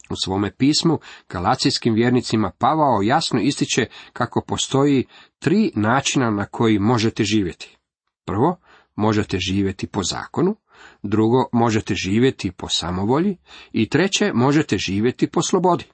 U 0.09 0.15
svome 0.15 0.51
pismu 0.51 0.99
galacijskim 1.29 1.93
vjernicima 1.93 2.51
Pavao 2.57 3.01
jasno 3.03 3.39
ističe 3.41 3.85
kako 4.13 4.43
postoji 4.47 5.05
tri 5.39 5.71
načina 5.75 6.31
na 6.31 6.45
koji 6.45 6.79
možete 6.79 7.23
živjeti. 7.23 7.77
Prvo, 8.25 8.57
možete 8.95 9.37
živjeti 9.39 9.87
po 9.87 10.03
zakonu, 10.03 10.55
drugo, 11.03 11.45
možete 11.51 11.95
živjeti 11.95 12.51
po 12.51 12.69
samovolji 12.69 13.37
i 13.71 13.89
treće, 13.89 14.31
možete 14.33 14.77
živjeti 14.77 15.27
po 15.27 15.41
slobodi. 15.41 15.85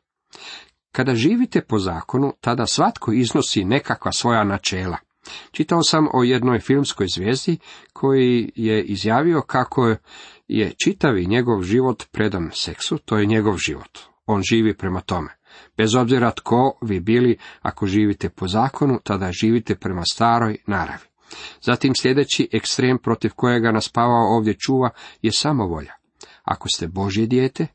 Kada 0.92 1.16
živite 1.16 1.62
po 1.62 1.80
zakonu, 1.80 2.34
tada 2.42 2.66
svatko 2.66 3.12
iznosi 3.12 3.66
nekakva 3.66 4.12
svoja 4.12 4.44
načela. 4.44 4.98
Čitao 5.52 5.84
sam 5.84 6.08
o 6.14 6.24
jednoj 6.24 6.60
filmskoj 6.60 7.08
zvijezdi 7.16 7.58
koji 7.94 8.52
je 8.56 8.84
izjavio 8.84 9.42
kako 9.42 9.96
je 10.48 10.74
čitavi 10.84 11.26
njegov 11.26 11.64
život 11.64 12.04
predan 12.12 12.50
seksu, 12.54 12.98
to 12.98 13.18
je 13.18 13.26
njegov 13.26 13.58
život. 13.58 14.00
On 14.26 14.42
živi 14.42 14.78
prema 14.78 15.02
tome. 15.02 15.30
Bez 15.78 15.96
obzira 15.96 16.32
tko 16.32 16.78
vi 16.82 17.00
bili, 17.00 17.38
ako 17.62 17.86
živite 17.88 18.30
po 18.30 18.48
zakonu, 18.48 19.00
tada 19.04 19.32
živite 19.32 19.76
prema 19.76 20.02
staroj 20.12 20.58
naravi. 20.68 21.06
Zatim 21.62 21.94
sljedeći 21.96 22.50
ekstrem 22.52 22.98
protiv 22.98 23.32
kojega 23.36 23.72
nas 23.72 23.90
Pavao 23.90 24.36
ovdje 24.38 24.54
čuva 24.54 24.90
je 25.22 25.32
samovolja. 25.32 25.94
Ako 26.44 26.68
ste 26.76 26.88
Božje 26.88 27.28
dijete, 27.28 27.68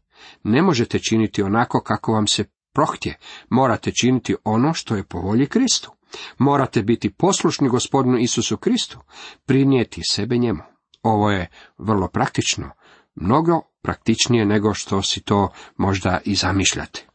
ne 0.42 0.62
možete 0.62 0.99
činiti 0.99 1.42
onako 1.42 1.80
kako 1.80 2.12
vam 2.12 2.26
se 2.26 2.44
prohtje, 2.76 3.14
morate 3.50 3.92
činiti 4.00 4.37
ono 4.45 4.75
što 4.75 4.97
je 4.97 5.04
po 5.04 5.18
volji 5.18 5.47
Kristu. 5.47 5.92
Morate 6.38 6.83
biti 6.83 7.11
poslušni 7.11 7.68
gospodinu 7.68 8.18
Isusu 8.18 8.56
Kristu, 8.56 8.99
prinijeti 9.47 10.00
sebe 10.11 10.37
njemu. 10.37 10.62
Ovo 11.02 11.30
je 11.30 11.50
vrlo 11.78 12.09
praktično, 12.09 12.71
mnogo 13.14 13.61
praktičnije 13.83 14.47
nego 14.47 14.75
što 14.75 15.02
si 15.02 15.21
to 15.21 15.49
možda 15.76 16.21
i 16.25 16.35
zamišljate. 16.35 17.06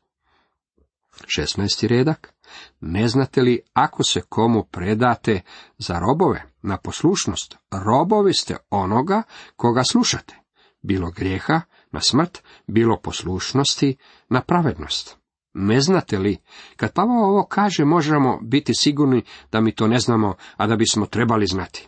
16. 1.38 1.88
redak. 1.88 2.34
Ne 2.80 3.08
znate 3.08 3.42
li 3.42 3.62
ako 3.74 4.04
se 4.04 4.22
komu 4.22 4.64
predate 4.64 5.42
za 5.78 6.00
robove 6.00 6.44
na 6.62 6.78
poslušnost, 6.78 7.58
robovi 7.72 8.34
ste 8.34 8.58
onoga 8.70 9.24
koga 9.56 9.84
slušate, 9.84 10.36
bilo 10.82 11.12
grijeha 11.12 11.62
na 11.92 12.02
smrt, 12.02 12.42
bilo 12.68 13.00
poslušnosti 13.04 13.96
na 14.30 14.42
pravednost. 14.42 15.21
Ne 15.54 15.82
znate 15.82 16.18
li, 16.20 16.38
kad 16.76 16.94
Pavao 16.94 17.24
ovo 17.24 17.46
kaže, 17.46 17.86
možemo 17.86 18.40
biti 18.42 18.74
sigurni 18.74 19.24
da 19.52 19.62
mi 19.62 19.76
to 19.76 19.88
ne 19.88 20.00
znamo, 20.00 20.36
a 20.58 20.68
da 20.68 20.76
bismo 20.76 21.06
trebali 21.06 21.46
znati. 21.46 21.88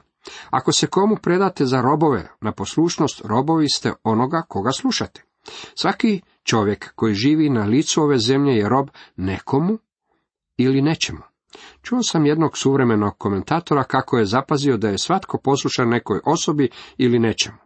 Ako 0.50 0.72
se 0.72 0.88
komu 0.88 1.16
predate 1.16 1.66
za 1.66 1.82
robove 1.82 2.30
na 2.42 2.52
poslušnost, 2.52 3.22
robovi 3.26 3.70
ste 3.70 3.94
onoga 4.04 4.42
koga 4.42 4.72
slušate. 4.72 5.24
Svaki 5.76 6.22
čovjek 6.44 6.94
koji 6.96 7.14
živi 7.14 7.50
na 7.50 7.66
licu 7.66 8.02
ove 8.02 8.18
zemlje 8.18 8.56
je 8.56 8.70
rob 8.70 8.90
nekomu 9.16 9.78
ili 10.58 10.82
nečemu. 10.82 11.22
Čuo 11.82 12.04
sam 12.04 12.26
jednog 12.26 12.58
suvremenog 12.58 13.18
komentatora 13.18 13.84
kako 13.84 14.18
je 14.18 14.26
zapazio 14.26 14.78
da 14.78 14.90
je 14.90 14.98
svatko 14.98 15.38
poslušan 15.38 15.90
nekoj 15.90 16.20
osobi 16.26 16.70
ili 16.98 17.20
nečemu. 17.20 17.58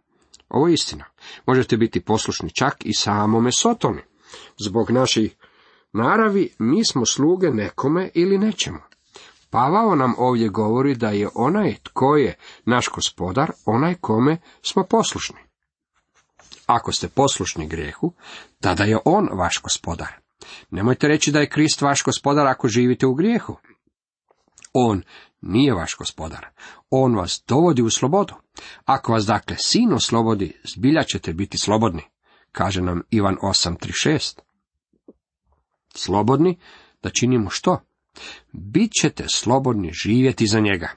Ovo 0.48 0.68
je 0.68 0.74
istina. 0.74 1.04
Možete 1.46 1.76
biti 1.76 2.00
poslušni 2.00 2.50
čak 2.50 2.76
i 2.84 2.94
samome 2.94 3.52
Sotoni. 3.52 4.02
Zbog 4.58 4.90
naših 4.90 5.36
naravi 5.92 6.54
mi 6.58 6.84
smo 6.84 7.06
sluge 7.06 7.50
nekome 7.50 8.10
ili 8.14 8.38
nečemu. 8.38 8.78
Pavao 9.50 9.94
nam 9.94 10.14
ovdje 10.18 10.48
govori 10.48 10.94
da 10.94 11.08
je 11.08 11.28
onaj 11.34 11.76
tko 11.82 12.16
je 12.16 12.34
naš 12.64 12.88
gospodar, 12.88 13.50
onaj 13.64 13.94
kome 13.94 14.36
smo 14.62 14.84
poslušni. 14.84 15.38
Ako 16.66 16.92
ste 16.92 17.08
poslušni 17.08 17.68
grijehu, 17.68 18.12
tada 18.60 18.84
je 18.84 18.98
on 19.04 19.28
vaš 19.32 19.60
gospodar. 19.62 20.12
Nemojte 20.70 21.08
reći 21.08 21.32
da 21.32 21.40
je 21.40 21.48
Krist 21.48 21.82
vaš 21.82 22.02
gospodar 22.02 22.46
ako 22.46 22.68
živite 22.68 23.06
u 23.06 23.14
grijehu. 23.14 23.56
On 24.72 25.02
nije 25.40 25.74
vaš 25.74 25.96
gospodar. 25.96 26.46
On 26.90 27.14
vas 27.14 27.44
dovodi 27.48 27.82
u 27.82 27.90
slobodu. 27.90 28.34
Ako 28.84 29.12
vas 29.12 29.24
dakle 29.24 29.56
sin 29.58 29.92
oslobodi, 29.92 30.60
zbilja 30.64 31.02
ćete 31.02 31.32
biti 31.32 31.58
slobodni, 31.58 32.02
kaže 32.52 32.82
nam 32.82 33.02
Ivan 33.10 33.36
8.36 33.42 34.47
slobodni 35.98 36.58
da 37.02 37.10
činimo 37.10 37.50
što? 37.50 37.80
Bit 38.52 38.92
ćete 39.00 39.24
slobodni 39.28 39.92
živjeti 39.92 40.46
za 40.46 40.60
njega, 40.60 40.88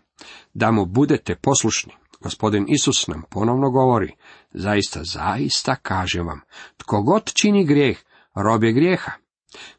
da 0.53 0.71
mu 0.71 0.85
budete 0.85 1.35
poslušni. 1.35 1.93
Gospodin 2.21 2.65
Isus 2.69 3.07
nam 3.07 3.23
ponovno 3.29 3.69
govori, 3.69 4.15
zaista, 4.53 5.03
zaista 5.03 5.75
kažem 5.75 6.27
vam, 6.27 6.41
tko 6.77 7.01
god 7.01 7.33
čini 7.33 7.65
grijeh, 7.65 7.97
rob 8.35 8.63
je 8.63 8.73
grijeha. 8.73 9.11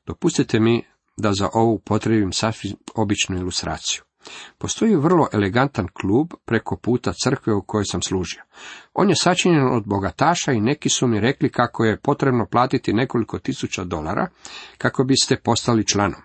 Dopustite 0.06 0.60
mi 0.60 0.84
da 1.16 1.32
za 1.32 1.48
ovu 1.52 1.78
potrebim 1.78 2.32
sasvim 2.32 2.76
običnu 2.94 3.36
ilustraciju. 3.36 4.02
Postoji 4.58 4.96
vrlo 4.96 5.28
elegantan 5.32 5.88
klub 5.92 6.32
preko 6.44 6.76
puta 6.76 7.12
crkve 7.12 7.54
u 7.54 7.62
kojoj 7.62 7.84
sam 7.84 8.02
služio. 8.02 8.42
On 8.94 9.08
je 9.08 9.16
sačinjen 9.16 9.68
od 9.76 9.86
bogataša 9.86 10.52
i 10.52 10.60
neki 10.60 10.88
su 10.88 11.06
mi 11.06 11.20
rekli 11.20 11.48
kako 11.48 11.84
je 11.84 12.00
potrebno 12.00 12.46
platiti 12.46 12.92
nekoliko 12.92 13.38
tisuća 13.38 13.84
dolara 13.84 14.28
kako 14.78 15.04
biste 15.04 15.36
postali 15.36 15.86
članom. 15.86 16.20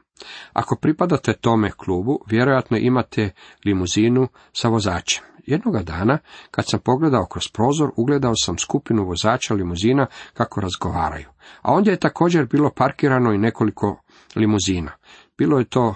Ako 0.54 0.76
pripadate 0.76 1.34
tome 1.34 1.72
klubu, 1.72 2.20
vjerojatno 2.28 2.78
imate 2.78 3.30
limuzinu 3.66 4.28
sa 4.54 4.68
vozačem. 4.68 5.24
Jednoga 5.46 5.84
dana, 5.84 6.18
kad 6.52 6.66
sam 6.70 6.80
pogledao 6.80 7.26
kroz 7.26 7.48
prozor, 7.54 7.92
ugledao 7.96 8.34
sam 8.36 8.58
skupinu 8.58 9.06
vozača 9.06 9.54
limuzina 9.54 10.08
kako 10.34 10.62
razgovaraju. 10.62 11.28
A 11.62 11.74
ondje 11.74 11.92
je 11.92 12.00
također 12.00 12.46
bilo 12.46 12.72
parkirano 12.76 13.34
i 13.34 13.38
nekoliko 13.38 14.02
limuzina. 14.36 14.92
Bilo 15.38 15.60
je 15.60 15.66
to 15.66 15.96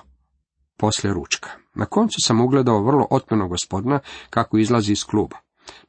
poslije 0.77 1.13
ručka. 1.13 1.60
Na 1.75 1.85
koncu 1.85 2.15
sam 2.19 2.41
ugledao 2.41 2.83
vrlo 2.83 3.07
otmenog 3.09 3.49
gospodina 3.49 3.99
kako 4.29 4.57
izlazi 4.57 4.91
iz 4.91 5.03
kluba. 5.03 5.37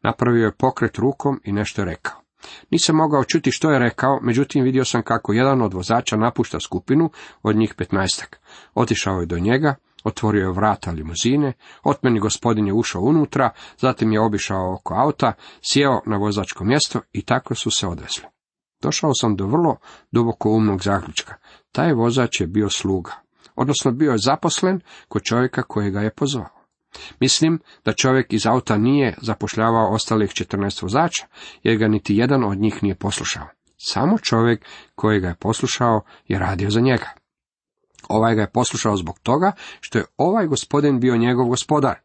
Napravio 0.02 0.44
je 0.44 0.56
pokret 0.56 0.98
rukom 0.98 1.40
i 1.44 1.52
nešto 1.52 1.82
je 1.82 1.86
rekao. 1.86 2.22
Nisam 2.70 2.96
mogao 2.96 3.24
čuti 3.24 3.50
što 3.50 3.70
je 3.70 3.78
rekao, 3.78 4.18
međutim 4.22 4.64
vidio 4.64 4.84
sam 4.84 5.02
kako 5.02 5.32
jedan 5.32 5.62
od 5.62 5.74
vozača 5.74 6.16
napušta 6.16 6.60
skupinu, 6.60 7.10
od 7.42 7.56
njih 7.56 7.74
petnaestak. 7.74 8.40
Otišao 8.74 9.20
je 9.20 9.26
do 9.26 9.38
njega, 9.38 9.74
otvorio 10.04 10.46
je 10.46 10.52
vrata 10.52 10.90
limuzine, 10.90 11.52
otmeni 11.84 12.20
gospodin 12.20 12.66
je 12.66 12.72
ušao 12.72 13.02
unutra, 13.02 13.50
zatim 13.78 14.12
je 14.12 14.20
obišao 14.20 14.74
oko 14.74 14.94
auta, 14.94 15.32
sjeo 15.62 16.00
na 16.06 16.16
vozačko 16.16 16.64
mjesto 16.64 17.00
i 17.12 17.22
tako 17.22 17.54
su 17.54 17.70
se 17.70 17.86
odvezli. 17.86 18.24
Došao 18.82 19.14
sam 19.14 19.36
do 19.36 19.46
vrlo 19.46 19.76
duboko 20.12 20.50
umnog 20.50 20.82
zaključka. 20.82 21.34
Taj 21.72 21.92
vozač 21.92 22.40
je 22.40 22.46
bio 22.46 22.68
sluga 22.68 23.21
odnosno 23.54 23.92
bio 23.92 24.12
je 24.12 24.18
zaposlen 24.18 24.80
kod 25.08 25.22
čovjeka 25.22 25.62
kojega 25.62 26.00
je 26.00 26.14
pozvao. 26.14 26.62
Mislim 27.20 27.60
da 27.84 27.92
čovjek 27.92 28.32
iz 28.32 28.46
auta 28.46 28.78
nije 28.78 29.16
zapošljavao 29.22 29.92
ostalih 29.92 30.30
14 30.30 30.82
vozača, 30.82 31.26
jer 31.62 31.76
ga 31.76 31.88
niti 31.88 32.16
jedan 32.16 32.44
od 32.44 32.58
njih 32.58 32.82
nije 32.82 32.94
poslušao. 32.94 33.46
Samo 33.76 34.18
čovjek 34.18 34.64
koji 34.94 35.20
ga 35.20 35.28
je 35.28 35.34
poslušao 35.34 36.00
je 36.28 36.38
radio 36.38 36.70
za 36.70 36.80
njega. 36.80 37.08
Ovaj 38.08 38.34
ga 38.34 38.40
je 38.40 38.50
poslušao 38.50 38.96
zbog 38.96 39.18
toga 39.22 39.52
što 39.80 39.98
je 39.98 40.04
ovaj 40.16 40.46
gospodin 40.46 41.00
bio 41.00 41.16
njegov 41.16 41.46
gospodar. 41.46 41.98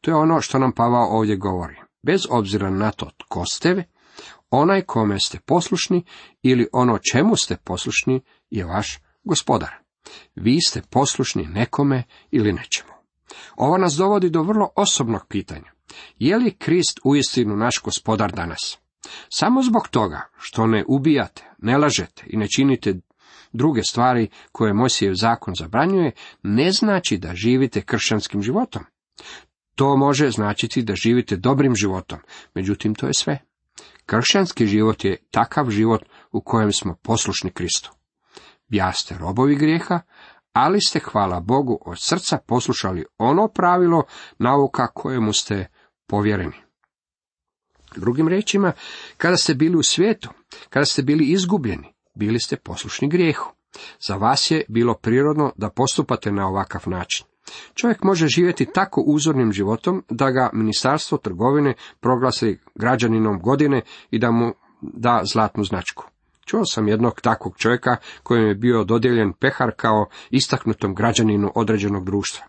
To 0.00 0.10
je 0.10 0.14
ono 0.14 0.40
što 0.40 0.58
nam 0.58 0.72
Pavao 0.72 1.06
ovdje 1.06 1.36
govori. 1.36 1.76
Bez 2.02 2.20
obzira 2.30 2.70
na 2.70 2.90
to 2.90 3.10
tko 3.16 3.44
ste, 3.44 3.84
onaj 4.50 4.82
kome 4.82 5.20
ste 5.20 5.38
poslušni 5.40 6.04
ili 6.42 6.68
ono 6.72 6.98
čemu 7.12 7.36
ste 7.36 7.56
poslušni 7.56 8.20
je 8.50 8.64
vaš 8.64 9.00
gospodar. 9.24 9.81
Vi 10.34 10.58
ste 10.66 10.82
poslušni 10.90 11.46
nekome 11.46 12.02
ili 12.30 12.52
nečemu. 12.52 12.92
Ovo 13.56 13.78
nas 13.78 13.94
dovodi 13.94 14.30
do 14.30 14.42
vrlo 14.42 14.68
osobnog 14.76 15.26
pitanja. 15.28 15.72
Je 16.18 16.36
li 16.36 16.54
Krist 16.54 17.00
uistinu 17.04 17.56
naš 17.56 17.80
gospodar 17.84 18.32
danas? 18.32 18.78
Samo 19.34 19.62
zbog 19.62 19.88
toga 19.88 20.20
što 20.38 20.66
ne 20.66 20.84
ubijate, 20.88 21.50
ne 21.58 21.78
lažete 21.78 22.24
i 22.26 22.36
ne 22.36 22.48
činite 22.48 22.94
druge 23.52 23.82
stvari 23.82 24.28
koje 24.52 24.72
Mosijev 24.72 25.14
zakon 25.14 25.54
zabranjuje, 25.54 26.12
ne 26.42 26.72
znači 26.72 27.18
da 27.18 27.34
živite 27.34 27.82
kršćanskim 27.82 28.42
životom. 28.42 28.84
To 29.74 29.96
može 29.96 30.30
značiti 30.30 30.82
da 30.82 30.94
živite 30.94 31.36
dobrim 31.36 31.74
životom, 31.76 32.18
međutim 32.54 32.94
to 32.94 33.06
je 33.06 33.14
sve. 33.14 33.38
Kršćanski 34.06 34.66
život 34.66 35.04
je 35.04 35.16
takav 35.30 35.70
život 35.70 36.04
u 36.32 36.40
kojem 36.40 36.72
smo 36.72 36.96
poslušni 37.02 37.50
Kristu. 37.50 37.92
Ja 38.72 38.92
ste 38.92 39.18
robovi 39.18 39.56
grijeha, 39.56 40.00
ali 40.52 40.80
ste, 40.80 40.98
hvala 40.98 41.40
Bogu, 41.40 41.78
od 41.86 41.96
srca 42.00 42.38
poslušali 42.46 43.04
ono 43.18 43.48
pravilo 43.48 44.04
nauka 44.38 44.86
kojemu 44.86 45.32
ste 45.32 45.66
povjereni. 46.06 46.56
Drugim 47.96 48.28
riječima, 48.28 48.72
kada 49.16 49.36
ste 49.36 49.54
bili 49.54 49.76
u 49.76 49.82
svijetu, 49.82 50.30
kada 50.70 50.84
ste 50.84 51.02
bili 51.02 51.24
izgubljeni, 51.24 51.94
bili 52.14 52.40
ste 52.40 52.56
poslušni 52.56 53.08
grijehu. 53.08 53.52
Za 54.08 54.16
vas 54.16 54.50
je 54.50 54.64
bilo 54.68 54.94
prirodno 54.94 55.52
da 55.56 55.70
postupate 55.70 56.32
na 56.32 56.48
ovakav 56.48 56.82
način. 56.86 57.26
Čovjek 57.74 58.02
može 58.02 58.26
živjeti 58.26 58.66
tako 58.74 59.00
uzornim 59.00 59.52
životom 59.52 60.04
da 60.10 60.30
ga 60.30 60.50
ministarstvo 60.52 61.18
trgovine 61.18 61.74
proglasi 62.00 62.58
građaninom 62.74 63.40
godine 63.40 63.82
i 64.10 64.18
da 64.18 64.30
mu 64.30 64.54
da 64.80 65.20
zlatnu 65.24 65.64
značku. 65.64 66.11
Čuo 66.46 66.64
sam 66.64 66.88
jednog 66.88 67.20
takvog 67.20 67.56
čovjeka 67.58 67.96
kojem 68.22 68.46
je 68.46 68.54
bio 68.54 68.84
dodijeljen 68.84 69.32
pehar 69.32 69.70
kao 69.76 70.06
istaknutom 70.30 70.94
građaninu 70.94 71.52
određenog 71.54 72.04
društva. 72.04 72.44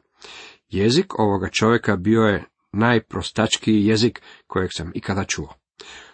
Jezik 0.70 1.20
ovoga 1.20 1.50
čovjeka 1.50 1.96
bio 1.96 2.22
je 2.22 2.46
najprostačkiji 2.72 3.86
jezik 3.86 4.22
kojeg 4.48 4.70
sam 4.74 4.92
ikada 4.94 5.24
čuo. 5.24 5.54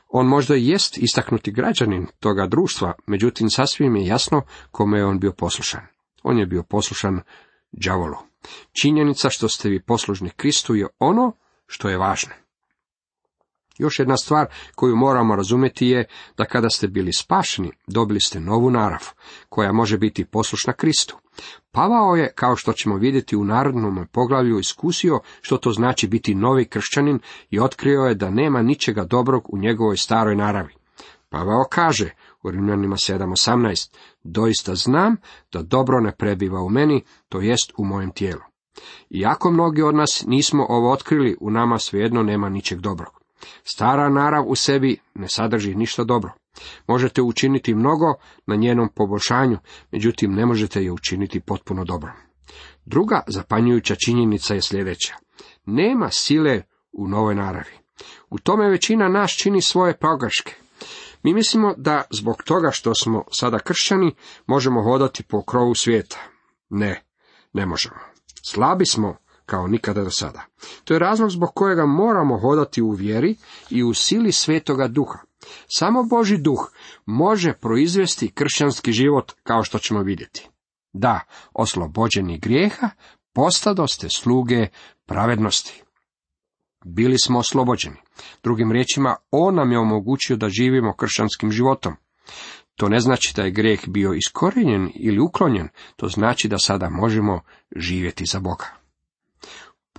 On 0.07 0.27
možda 0.27 0.55
i 0.55 0.67
jest 0.67 0.97
istaknuti 0.97 1.51
građanin 1.51 2.07
toga 2.19 2.47
društva, 2.47 2.93
međutim 3.07 3.49
sasvim 3.49 3.95
je 3.95 4.05
jasno 4.05 4.41
kome 4.71 4.97
je 4.97 5.05
on 5.05 5.19
bio 5.19 5.33
poslušan. 5.33 5.81
On 6.23 6.39
je 6.39 6.45
bio 6.45 6.63
poslušan 6.63 7.21
đavolu. 7.71 8.15
Činjenica 8.81 9.29
što 9.29 9.49
ste 9.49 9.69
vi 9.69 9.83
poslužni 9.83 10.29
Kristu 10.29 10.75
je 10.75 10.87
ono 10.99 11.31
što 11.67 11.89
je 11.89 11.97
važno. 11.97 12.33
Još 13.79 13.99
jedna 13.99 14.17
stvar 14.17 14.45
koju 14.75 14.95
moramo 14.95 15.35
razumjeti 15.35 15.87
je 15.87 16.05
da 16.37 16.45
kada 16.45 16.69
ste 16.69 16.87
bili 16.87 17.13
spašeni, 17.13 17.71
dobili 17.87 18.19
ste 18.19 18.39
novu 18.39 18.69
narav, 18.69 19.07
koja 19.49 19.71
može 19.71 19.97
biti 19.97 20.25
poslušna 20.25 20.73
Kristu. 20.73 21.17
Pavao 21.71 22.15
je, 22.15 22.31
kao 22.35 22.55
što 22.55 22.73
ćemo 22.73 22.97
vidjeti 22.97 23.35
u 23.35 23.43
narodnom 23.43 24.07
poglavlju, 24.11 24.59
iskusio 24.59 25.19
što 25.41 25.57
to 25.57 25.71
znači 25.71 26.07
biti 26.07 26.35
novi 26.35 26.65
kršćanin 26.65 27.19
i 27.49 27.59
otkrio 27.59 28.01
je 28.01 28.15
da 28.15 28.29
nema 28.29 28.61
ničega 28.61 29.03
dobrog 29.03 29.53
u 29.53 29.57
njegovoj 29.57 29.97
staroj 29.97 30.35
naravi. 30.35 30.73
Pavao 31.29 31.65
kaže 31.69 32.09
u 32.43 32.51
Rimljanima 32.51 32.95
7.18, 32.95 33.91
doista 34.23 34.75
znam 34.75 35.15
da 35.51 35.61
dobro 35.61 35.99
ne 35.99 36.11
prebiva 36.11 36.61
u 36.61 36.69
meni, 36.69 37.03
to 37.29 37.41
jest 37.41 37.73
u 37.77 37.85
mojem 37.85 38.11
tijelu. 38.11 38.41
Iako 39.09 39.51
mnogi 39.51 39.81
od 39.81 39.95
nas 39.95 40.23
nismo 40.27 40.65
ovo 40.69 40.91
otkrili, 40.91 41.37
u 41.39 41.51
nama 41.51 41.79
svejedno 41.79 42.23
nema 42.23 42.49
ničeg 42.49 42.79
dobrog. 42.79 43.18
Stara 43.63 44.09
narav 44.09 44.43
u 44.47 44.55
sebi 44.55 44.97
ne 45.15 45.29
sadrži 45.29 45.75
ništa 45.75 46.03
dobro. 46.03 46.31
Možete 46.87 47.21
učiniti 47.21 47.75
mnogo 47.75 48.13
na 48.47 48.55
njenom 48.55 48.89
poboljšanju, 48.95 49.57
međutim 49.91 50.33
ne 50.33 50.45
možete 50.45 50.83
je 50.83 50.91
učiniti 50.91 51.39
potpuno 51.39 51.85
dobro. 51.85 52.11
Druga 52.85 53.23
zapanjujuća 53.27 53.95
činjenica 53.95 54.53
je 54.53 54.61
sljedeća. 54.61 55.15
Nema 55.65 56.09
sile 56.11 56.61
u 56.91 57.07
novoj 57.07 57.35
naravi. 57.35 57.71
U 58.29 58.39
tome 58.39 58.69
većina 58.69 59.09
nas 59.09 59.31
čini 59.31 59.61
svoje 59.61 59.97
pogreške. 59.97 60.55
Mi 61.23 61.33
mislimo 61.33 61.73
da 61.77 62.03
zbog 62.09 62.43
toga 62.43 62.71
što 62.71 62.95
smo 62.95 63.23
sada 63.31 63.59
kršćani 63.59 64.15
možemo 64.47 64.83
hodati 64.83 65.23
po 65.23 65.43
krovu 65.43 65.75
svijeta. 65.75 66.17
Ne, 66.69 67.03
ne 67.53 67.65
možemo. 67.65 67.99
Slabi 68.43 68.85
smo 68.85 69.17
kao 69.49 69.67
nikada 69.67 70.03
do 70.03 70.11
sada. 70.11 70.45
To 70.83 70.93
je 70.93 70.99
razlog 70.99 71.29
zbog 71.29 71.49
kojega 71.53 71.85
moramo 71.85 72.39
hodati 72.39 72.81
u 72.81 72.91
vjeri 72.91 73.35
i 73.69 73.83
u 73.83 73.93
sili 73.93 74.31
svetoga 74.31 74.87
duha. 74.87 75.19
Samo 75.67 76.03
Boži 76.03 76.37
duh 76.37 76.71
može 77.05 77.53
proizvesti 77.53 78.31
kršćanski 78.31 78.91
život 78.91 79.31
kao 79.43 79.63
što 79.63 79.79
ćemo 79.79 80.01
vidjeti. 80.01 80.49
Da, 80.93 81.19
oslobođeni 81.53 82.39
grijeha, 82.39 82.89
postadoste 83.33 84.09
sluge 84.09 84.67
pravednosti. 85.05 85.83
Bili 86.85 87.19
smo 87.19 87.39
oslobođeni. 87.39 87.97
Drugim 88.43 88.71
riječima, 88.71 89.15
On 89.31 89.55
nam 89.55 89.71
je 89.71 89.79
omogućio 89.79 90.35
da 90.35 90.49
živimo 90.49 90.95
kršćanskim 90.95 91.51
životom. 91.51 91.95
To 92.75 92.89
ne 92.89 92.99
znači 92.99 93.33
da 93.35 93.41
je 93.43 93.51
grijeh 93.51 93.79
bio 93.87 94.13
iskorijenjen 94.13 94.91
ili 94.95 95.19
uklonjen, 95.19 95.67
to 95.95 96.07
znači 96.07 96.47
da 96.47 96.57
sada 96.57 96.89
možemo 96.89 97.41
živjeti 97.75 98.25
za 98.25 98.39
Boga. 98.39 98.78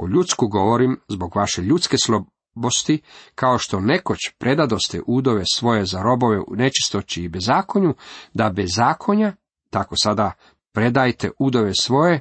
Po 0.00 0.08
ljudsku 0.08 0.48
govorim 0.48 1.00
zbog 1.08 1.36
vaše 1.36 1.62
ljudske 1.62 1.96
slabosti, 1.98 3.02
kao 3.34 3.58
što 3.58 3.80
nekoć 3.80 4.18
predadoste 4.38 5.00
udove 5.06 5.42
svoje 5.54 5.84
za 5.84 6.02
robove 6.02 6.38
u 6.38 6.56
nečistoći 6.56 7.22
i 7.22 7.28
bezakonju, 7.28 7.94
da 8.34 8.50
bezakonja, 8.50 9.32
tako 9.70 9.94
sada 10.02 10.32
predajte 10.72 11.30
udove 11.38 11.72
svoje 11.80 12.20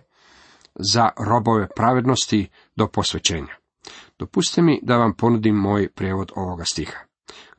za 0.76 1.10
robove 1.18 1.68
pravednosti 1.76 2.50
do 2.76 2.88
posvećenja. 2.88 3.56
Dopustite 4.20 4.62
mi 4.62 4.80
da 4.84 4.98
vam 4.98 5.14
ponudim 5.14 5.56
moj 5.56 5.90
prijevod 5.90 6.32
ovoga 6.36 6.64
stiha. 6.72 7.00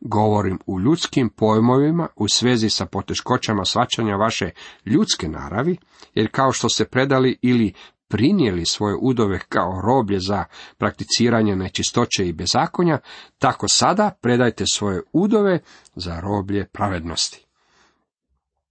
Govorim 0.01 0.59
u 0.67 0.81
ljudskim 0.81 1.29
pojmovima 1.37 2.09
u 2.17 2.29
svezi 2.29 2.71
sa 2.71 2.87
poteškoćama 2.87 3.65
svačanja 3.65 4.17
vaše 4.17 4.51
ljudske 4.87 5.29
naravi, 5.29 5.77
jer 6.15 6.31
kao 6.31 6.53
što 6.53 6.69
ste 6.69 6.85
predali 6.85 7.39
ili 7.43 7.75
prinijeli 8.11 8.67
svoje 8.67 8.97
udove 9.01 9.39
kao 9.49 9.81
roblje 9.85 10.19
za 10.21 10.45
prakticiranje 10.79 11.57
nečistoće 11.57 12.29
i 12.29 12.33
bezakonja, 12.33 12.99
tako 13.39 13.69
sada 13.69 14.11
predajte 14.21 14.65
svoje 14.73 15.03
udove 15.13 15.61
za 15.95 16.21
roblje 16.21 16.69
pravednosti. 16.73 17.47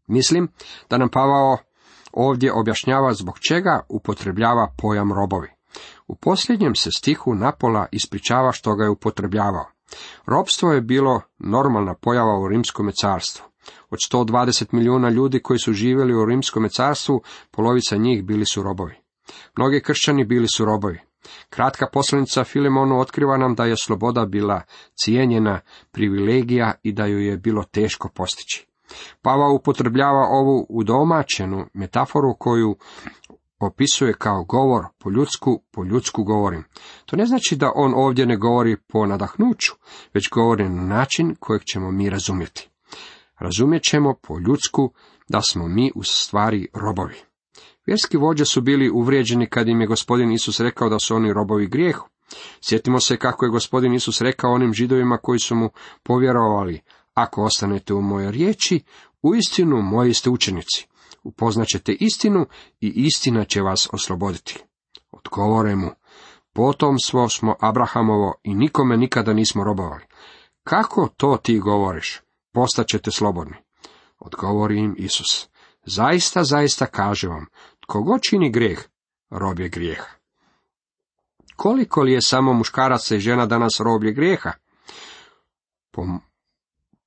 Mislim 0.07 0.47
da 0.89 0.97
nam 0.97 1.09
Pavao 1.09 1.57
ovdje 2.13 2.53
objašnjava 2.53 3.13
zbog 3.13 3.39
čega 3.39 3.79
upotrebljava 3.89 4.73
pojam 4.77 5.13
robovi. 5.13 5.49
U 6.07 6.15
posljednjem 6.15 6.75
se 6.75 6.91
stihu 6.91 7.35
napola 7.35 7.85
ispričava 7.91 8.51
što 8.51 8.75
ga 8.75 8.83
je 8.83 8.89
upotrebljavao. 8.89 9.65
Robstvo 10.25 10.71
je 10.71 10.81
bilo 10.81 11.21
normalna 11.39 11.93
pojava 11.93 12.39
u 12.39 12.47
rimskom 12.47 12.91
carstvu. 13.01 13.45
Od 13.89 13.99
120 14.13 14.65
milijuna 14.71 15.09
ljudi 15.09 15.39
koji 15.39 15.59
su 15.59 15.73
živjeli 15.73 16.13
u 16.13 16.25
rimskom 16.25 16.69
carstvu, 16.69 17.21
polovica 17.51 17.95
njih 17.95 18.23
bili 18.23 18.45
su 18.45 18.63
robovi. 18.63 19.08
Mnogi 19.57 19.81
kršćani 19.81 20.25
bili 20.25 20.47
su 20.47 20.65
robovi. 20.65 20.99
Kratka 21.49 21.87
poslanica 21.93 22.43
Filemonu 22.43 22.99
otkriva 22.99 23.37
nam 23.37 23.55
da 23.55 23.65
je 23.65 23.77
sloboda 23.77 24.25
bila 24.25 24.61
cijenjena 24.95 25.59
privilegija 25.91 26.73
i 26.83 26.91
da 26.91 27.05
ju 27.05 27.19
je 27.19 27.37
bilo 27.37 27.63
teško 27.63 28.09
postići. 28.09 28.67
Pava 29.21 29.49
upotrebljava 29.49 30.27
ovu 30.29 30.65
udomaćenu 30.69 31.65
metaforu 31.73 32.35
koju 32.39 32.77
opisuje 33.59 34.13
kao 34.13 34.43
govor 34.43 34.85
po 34.97 35.09
ljudsku, 35.09 35.61
po 35.71 35.83
ljudsku 35.83 36.23
govorim. 36.23 36.63
To 37.05 37.15
ne 37.15 37.25
znači 37.25 37.55
da 37.55 37.71
on 37.75 37.93
ovdje 37.95 38.25
ne 38.25 38.37
govori 38.37 38.77
po 38.87 39.05
nadahnuću, 39.05 39.73
već 40.13 40.29
govori 40.29 40.69
na 40.69 40.83
način 40.83 41.35
kojeg 41.39 41.63
ćemo 41.63 41.91
mi 41.91 42.09
razumjeti. 42.09 42.69
Razumjet 43.39 43.83
ćemo 43.83 44.13
po 44.21 44.39
ljudsku 44.39 44.93
da 45.29 45.41
smo 45.41 45.67
mi 45.67 45.91
u 45.95 46.03
stvari 46.03 46.67
robovi. 46.73 47.28
Vjerski 47.89 48.17
vođe 48.17 48.45
su 48.45 48.61
bili 48.61 48.89
uvrijeđeni 48.89 49.49
kad 49.49 49.67
im 49.67 49.81
je 49.81 49.87
gospodin 49.87 50.31
Isus 50.31 50.59
rekao 50.59 50.89
da 50.89 50.99
su 50.99 51.15
oni 51.15 51.33
robovi 51.33 51.67
grijehu. 51.67 52.07
Sjetimo 52.61 52.99
se 52.99 53.17
kako 53.17 53.45
je 53.45 53.49
gospodin 53.49 53.93
Isus 53.93 54.21
rekao 54.21 54.53
onim 54.53 54.73
židovima 54.73 55.17
koji 55.17 55.39
su 55.39 55.55
mu 55.55 55.69
povjerovali, 56.03 56.81
ako 57.13 57.43
ostanete 57.43 57.93
u 57.93 58.01
mojoj 58.01 58.31
riječi, 58.31 58.83
uistinu 59.21 59.81
moji 59.81 60.13
ste 60.13 60.29
učenici. 60.29 60.87
Upoznaćete 61.23 61.91
istinu 61.99 62.45
i 62.81 62.87
istina 62.95 63.45
će 63.45 63.61
vas 63.61 63.89
osloboditi. 63.93 64.59
Odgovore 65.11 65.75
mu, 65.75 65.89
potomstvo 66.53 67.29
smo 67.29 67.55
Abrahamovo 67.59 68.33
i 68.43 68.55
nikome 68.55 68.97
nikada 68.97 69.33
nismo 69.33 69.63
robovali. 69.63 70.03
Kako 70.63 71.07
to 71.17 71.37
ti 71.43 71.59
govoriš? 71.59 72.21
Postaćete 72.53 73.11
slobodni. 73.11 73.55
Odgovori 74.19 74.79
im 74.79 74.95
Isus. 74.97 75.49
Zaista, 75.85 76.43
zaista 76.43 76.85
kaže 76.85 77.27
vam, 77.27 77.45
Kogo 77.89 78.19
čini 78.19 78.51
grijeh, 78.51 78.79
rob 79.29 79.59
je 79.59 79.69
grijeha. 79.69 80.05
Koliko 81.55 82.01
li 82.01 82.11
je 82.11 82.21
samo 82.21 82.53
muškaraca 82.53 83.15
i 83.15 83.19
žena 83.19 83.45
danas 83.45 83.79
roblje 83.79 84.11
grijeha? 84.11 84.51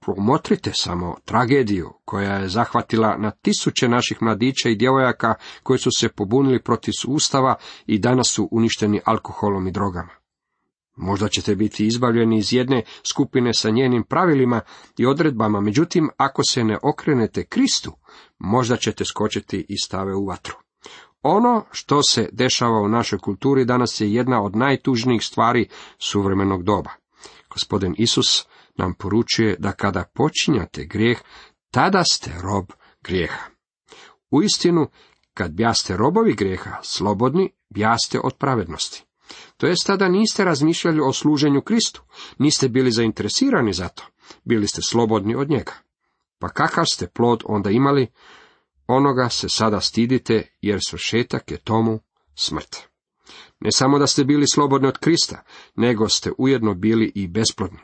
Promotrite 0.01 0.71
samo 0.75 1.16
tragediju 1.25 1.92
koja 2.05 2.33
je 2.33 2.49
zahvatila 2.49 3.16
na 3.16 3.31
tisuće 3.31 3.88
naših 3.88 4.23
mladića 4.23 4.68
i 4.68 4.77
djevojaka 4.77 5.35
koji 5.62 5.79
su 5.79 5.90
se 5.97 6.09
pobunili 6.09 6.62
protiv 6.62 6.92
ustava 7.09 7.55
i 7.87 7.99
danas 7.99 8.29
su 8.29 8.49
uništeni 8.53 9.01
alkoholom 9.05 9.66
i 9.66 9.73
drogama. 9.73 10.12
Možda 10.97 11.29
ćete 11.29 11.57
biti 11.57 11.87
izbavljeni 11.87 12.38
iz 12.38 12.53
jedne 12.53 12.83
skupine 13.03 13.55
sa 13.55 13.71
njenim 13.71 14.03
pravilima 14.03 14.61
i 14.99 15.07
odredbama, 15.07 15.61
međutim, 15.61 16.11
ako 16.16 16.42
se 16.45 16.64
ne 16.64 16.79
okrenete 16.83 17.45
Kristu, 17.45 17.92
možda 18.38 18.77
ćete 18.77 19.05
skočiti 19.05 19.66
i 19.68 19.79
stave 19.79 20.14
u 20.14 20.27
vatru. 20.27 20.55
Ono 21.23 21.65
što 21.71 22.03
se 22.03 22.29
dešava 22.33 22.81
u 22.81 22.89
našoj 22.89 23.19
kulturi 23.19 23.65
danas 23.65 24.01
je 24.01 24.13
jedna 24.13 24.43
od 24.43 24.57
najtužnijih 24.57 25.23
stvari 25.25 25.69
suvremenog 25.99 26.63
doba. 26.63 26.91
Gospodin 27.51 27.95
Isus 27.99 28.47
nam 28.77 28.95
poručuje 28.95 29.57
da 29.59 29.73
kada 29.73 30.05
počinjate 30.15 30.85
grijeh, 30.85 31.19
tada 31.71 32.05
ste 32.05 32.31
rob 32.43 32.67
grijeha. 33.03 33.45
U 34.31 34.43
istinu, 34.43 34.87
kad 35.35 35.53
bjaste 35.53 35.97
robovi 35.97 36.35
grijeha, 36.35 36.77
slobodni, 36.83 37.51
bjaste 37.71 38.21
od 38.21 38.37
pravednosti. 38.39 39.05
To 39.57 39.67
jest 39.67 39.87
tada 39.87 40.09
niste 40.09 40.45
razmišljali 40.45 41.01
o 41.01 41.13
služenju 41.13 41.63
Kristu, 41.63 42.03
niste 42.39 42.69
bili 42.69 42.91
zainteresirani 42.91 43.73
za 43.73 43.89
to, 43.89 44.05
bili 44.45 44.69
ste 44.69 44.83
slobodni 44.83 45.35
od 45.35 45.51
njega. 45.51 45.73
Pa 46.39 46.49
kakav 46.49 46.85
ste 46.93 47.07
plod 47.07 47.43
onda 47.47 47.71
imali, 47.71 48.07
onoga 48.93 49.29
se 49.29 49.49
sada 49.49 49.81
stidite, 49.81 50.43
jer 50.61 50.79
svršetak 50.89 51.51
je 51.51 51.57
tomu 51.57 52.01
smrt. 52.35 52.77
Ne 53.61 53.73
samo 53.73 53.99
da 53.99 54.07
ste 54.07 54.25
bili 54.25 54.45
slobodni 54.55 54.89
od 54.89 54.99
Krista, 54.99 55.43
nego 55.77 56.09
ste 56.09 56.31
ujedno 56.39 56.75
bili 56.75 57.13
i 57.15 57.29
besplodni. 57.29 57.79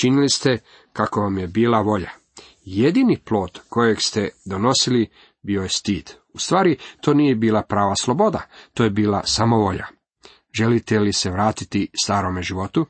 Činili 0.00 0.28
ste 0.28 0.58
kako 0.92 1.20
vam 1.20 1.38
je 1.38 1.46
bila 1.46 1.80
volja. 1.80 2.10
Jedini 2.64 3.18
plod 3.24 3.60
kojeg 3.68 4.00
ste 4.00 4.28
donosili 4.44 5.08
bio 5.42 5.62
je 5.62 5.68
stid. 5.68 6.10
U 6.34 6.38
stvari, 6.38 6.76
to 7.00 7.14
nije 7.14 7.34
bila 7.34 7.62
prava 7.62 7.96
sloboda, 7.96 8.42
to 8.74 8.84
je 8.84 8.90
bila 8.90 9.22
samovolja. 9.26 9.86
Želite 10.52 11.00
li 11.00 11.12
se 11.12 11.30
vratiti 11.30 11.90
starome 12.04 12.42
životu? 12.42 12.86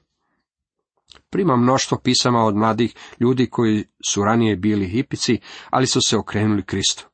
Prima 1.30 1.56
mnoštvo 1.56 1.98
pisama 1.98 2.44
od 2.44 2.56
mladih 2.56 2.94
ljudi 3.20 3.46
koji 3.50 3.84
su 4.08 4.24
ranije 4.24 4.56
bili 4.56 4.88
hipici, 4.88 5.40
ali 5.70 5.86
su 5.86 6.00
se 6.00 6.16
okrenuli 6.16 6.62
Kristu. 6.62 7.08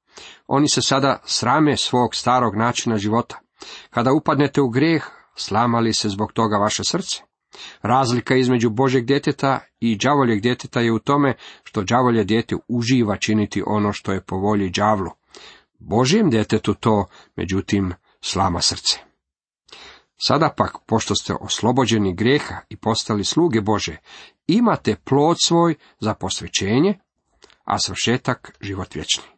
Oni 0.47 0.69
se 0.69 0.83
sada 0.83 1.21
srame 1.25 1.77
svog 1.77 2.15
starog 2.15 2.57
načina 2.57 2.99
života. 2.99 3.41
Kada 3.91 4.13
upadnete 4.13 4.61
u 4.61 4.69
grijeh, 4.69 5.05
slamali 5.37 5.93
se 5.93 6.09
zbog 6.09 6.33
toga 6.33 6.57
vaše 6.57 6.83
srce. 6.91 7.23
Razlika 7.83 8.37
između 8.37 8.71
Božeg 8.71 9.05
djeteta 9.05 9.61
i 9.81 9.97
đavoljeg 9.97 10.41
djeteta 10.41 10.81
je 10.81 10.93
u 10.93 10.99
tome 10.99 11.35
što 11.65 11.83
đavolje 11.83 12.25
djete 12.25 12.57
uživa 12.69 13.17
činiti 13.17 13.63
ono 13.67 13.93
što 13.93 14.13
je 14.13 14.21
po 14.21 14.37
volji 14.37 14.71
đavlu. 14.71 15.11
Božijem 15.79 16.31
djetetu 16.31 16.75
to, 16.75 17.07
međutim, 17.37 17.95
slama 18.21 18.61
srce. 18.61 18.99
Sada 20.17 20.55
pak, 20.57 20.77
pošto 20.87 21.15
ste 21.15 21.35
oslobođeni 21.41 22.15
grijeha 22.15 22.55
i 22.69 22.77
postali 22.77 23.25
sluge 23.25 23.61
Bože, 23.61 23.97
imate 24.47 24.97
plod 25.05 25.37
svoj 25.47 25.75
za 26.01 26.15
posvećenje, 26.15 26.99
a 27.65 27.79
svršetak 27.79 28.57
život 28.61 28.95
vječni. 28.95 29.34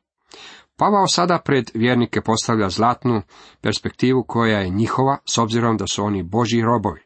Pavao 0.78 1.06
sada 1.06 1.38
pred 1.44 1.70
vjernike 1.74 2.20
postavlja 2.20 2.68
zlatnu 2.68 3.22
perspektivu 3.60 4.24
koja 4.28 4.58
je 4.58 4.70
njihova, 4.70 5.18
s 5.24 5.38
obzirom 5.38 5.76
da 5.76 5.86
su 5.86 6.04
oni 6.04 6.22
Božji 6.22 6.62
robovi. 6.62 7.00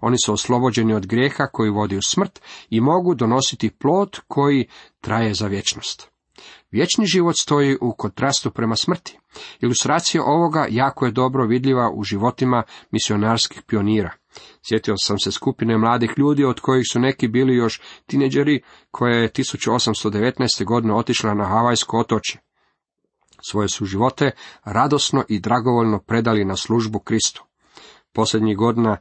Oni 0.00 0.16
su 0.24 0.32
oslobođeni 0.32 0.94
od 0.94 1.06
grijeha 1.06 1.46
koji 1.46 1.70
vodi 1.70 1.96
u 1.96 2.02
smrt 2.02 2.40
i 2.70 2.80
mogu 2.80 3.14
donositi 3.14 3.70
plod 3.70 4.20
koji 4.28 4.68
traje 5.00 5.34
za 5.34 5.46
vječnost. 5.46 6.10
Vječni 6.70 7.06
život 7.06 7.34
stoji 7.36 7.78
u 7.80 7.94
kontrastu 7.98 8.50
prema 8.50 8.76
smrti. 8.76 9.18
Ilustracija 9.60 10.22
ovoga 10.24 10.66
jako 10.70 11.06
je 11.06 11.12
dobro 11.12 11.46
vidljiva 11.46 11.90
u 11.94 12.02
životima 12.02 12.62
misionarskih 12.90 13.62
pionira. 13.62 14.12
Sjetio 14.68 14.94
sam 14.96 15.18
se 15.18 15.32
skupine 15.32 15.78
mladih 15.78 16.10
ljudi, 16.16 16.44
od 16.44 16.60
kojih 16.60 16.84
su 16.92 17.00
neki 17.00 17.28
bili 17.28 17.56
još 17.56 17.80
tineđeri, 18.06 18.62
koja 18.90 19.16
je 19.16 19.32
1819. 19.32 20.64
godine 20.64 20.94
otišla 20.94 21.34
na 21.34 21.44
Havajsko 21.44 21.98
otočje. 21.98 22.40
Svoje 23.50 23.68
su 23.68 23.84
živote 23.84 24.30
radosno 24.64 25.24
i 25.28 25.40
dragovoljno 25.40 25.98
predali 25.98 26.44
na 26.44 26.56
službu 26.56 26.98
Kristu. 26.98 27.44
Posljednjih 28.12 28.56
godina 28.56 28.96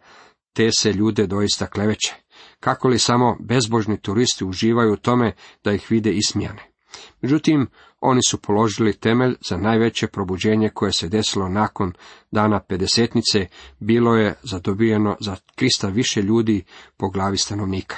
te 0.54 0.70
se 0.72 0.94
ljude 0.94 1.28
doista 1.28 1.68
kleveće. 1.68 2.14
Kako 2.60 2.88
li 2.88 3.00
samo 3.00 3.38
bezbožni 3.40 3.98
turisti 3.98 4.46
uživaju 4.46 4.94
u 4.94 4.98
tome 4.98 5.34
da 5.64 5.72
ih 5.72 5.88
vide 5.90 6.12
ismijane. 6.12 6.74
Međutim, 7.22 7.68
oni 8.02 8.20
su 8.30 8.42
položili 8.42 8.94
temelj 8.94 9.36
za 9.50 9.58
najveće 9.58 10.08
probuđenje 10.08 10.70
koje 10.70 10.92
se 10.92 11.10
desilo 11.10 11.50
nakon 11.50 11.94
dana 12.32 12.60
pedesetnice, 12.60 13.48
bilo 13.80 14.16
je 14.16 14.36
zadobijeno 14.44 15.18
za 15.20 15.36
Krista 15.56 15.88
više 15.88 16.22
ljudi 16.22 16.64
po 16.98 17.10
glavi 17.10 17.38
stanovnika. 17.38 17.98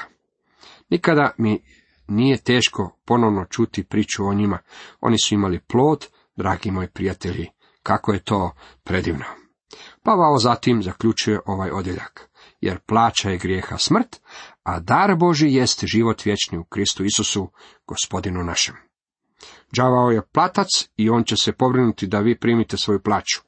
Nikada 0.90 1.32
mi 1.38 1.64
nije 2.08 2.38
teško 2.38 2.98
ponovno 3.06 3.46
čuti 3.46 3.84
priču 3.84 4.26
o 4.26 4.34
njima. 4.34 4.60
Oni 5.02 5.18
su 5.26 5.34
imali 5.34 5.60
plod, 5.60 6.08
dragi 6.36 6.72
moji 6.72 6.88
prijatelji, 6.88 7.50
kako 7.84 8.14
je 8.14 8.24
to 8.24 8.52
predivno. 8.84 9.26
Pavao 10.04 10.38
zatim 10.38 10.84
zaključuje 10.84 11.40
ovaj 11.46 11.70
odjeljak, 11.70 12.30
jer 12.62 12.80
plaća 12.80 13.30
je 13.30 13.38
grijeha 13.38 13.78
smrt, 13.78 14.22
a 14.64 14.80
dar 14.80 15.16
Boži 15.16 15.48
jest 15.48 15.86
život 15.86 16.26
vječni 16.26 16.58
u 16.58 16.64
Kristu 16.64 17.04
Isusu, 17.04 17.50
gospodinu 17.88 18.44
našem. 18.44 18.76
Đavao 19.72 20.12
je 20.12 20.22
platac 20.34 20.68
i 20.98 21.10
on 21.10 21.24
će 21.24 21.36
se 21.36 21.52
pobrinuti 21.52 22.08
da 22.08 22.20
vi 22.20 22.40
primite 22.40 22.78
svoju 22.78 23.00
plaću. 23.04 23.42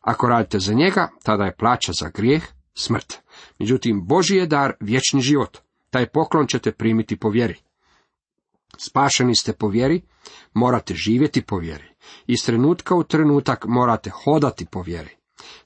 Ako 0.00 0.28
radite 0.28 0.58
za 0.58 0.72
njega, 0.72 1.08
tada 1.22 1.44
je 1.44 1.56
plaća 1.56 1.92
za 1.92 2.08
grijeh 2.08 2.42
smrt. 2.74 3.18
Međutim, 3.58 4.06
Boži 4.06 4.36
je 4.36 4.46
dar 4.46 4.72
vječni 4.80 5.20
život. 5.20 5.58
Taj 5.90 6.06
poklon 6.06 6.46
ćete 6.46 6.72
primiti 6.72 7.16
po 7.16 7.28
vjeri. 7.28 7.60
Spašeni 8.76 9.34
ste 9.34 9.52
po 9.52 9.68
vjeri, 9.68 10.02
morate 10.52 10.94
živjeti 10.94 11.42
po 11.42 11.58
vjeri. 11.58 11.89
Iz 12.26 12.44
trenutka 12.46 12.94
u 12.94 13.04
trenutak 13.04 13.64
morate 13.68 14.10
hodati 14.10 14.66
po 14.66 14.82
vjeri. 14.82 15.16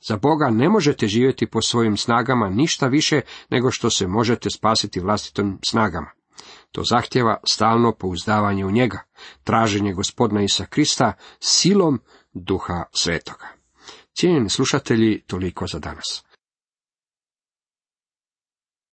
Za 0.01 0.17
Boga 0.17 0.51
ne 0.51 0.69
možete 0.69 1.07
živjeti 1.07 1.47
po 1.47 1.63
svojim 1.63 1.97
snagama 1.97 2.49
ništa 2.49 2.87
više 2.87 3.21
nego 3.51 3.71
što 3.71 3.91
se 3.91 4.07
možete 4.07 4.51
spasiti 4.51 5.01
vlastitom 5.01 5.59
snagama. 5.69 6.11
To 6.73 6.83
zahtjeva 6.85 7.37
stalno 7.47 7.93
pouzdavanje 7.93 8.67
u 8.67 8.71
njega, 8.71 8.99
traženje 9.45 9.93
gospodina 9.93 10.43
Isa 10.43 10.67
Krista 10.67 11.13
silom 11.41 12.01
duha 12.33 12.85
svetoga. 12.93 13.47
Cijenjeni 14.15 14.51
slušatelji, 14.51 15.23
toliko 15.27 15.67
za 15.67 15.79
danas. 15.79 16.25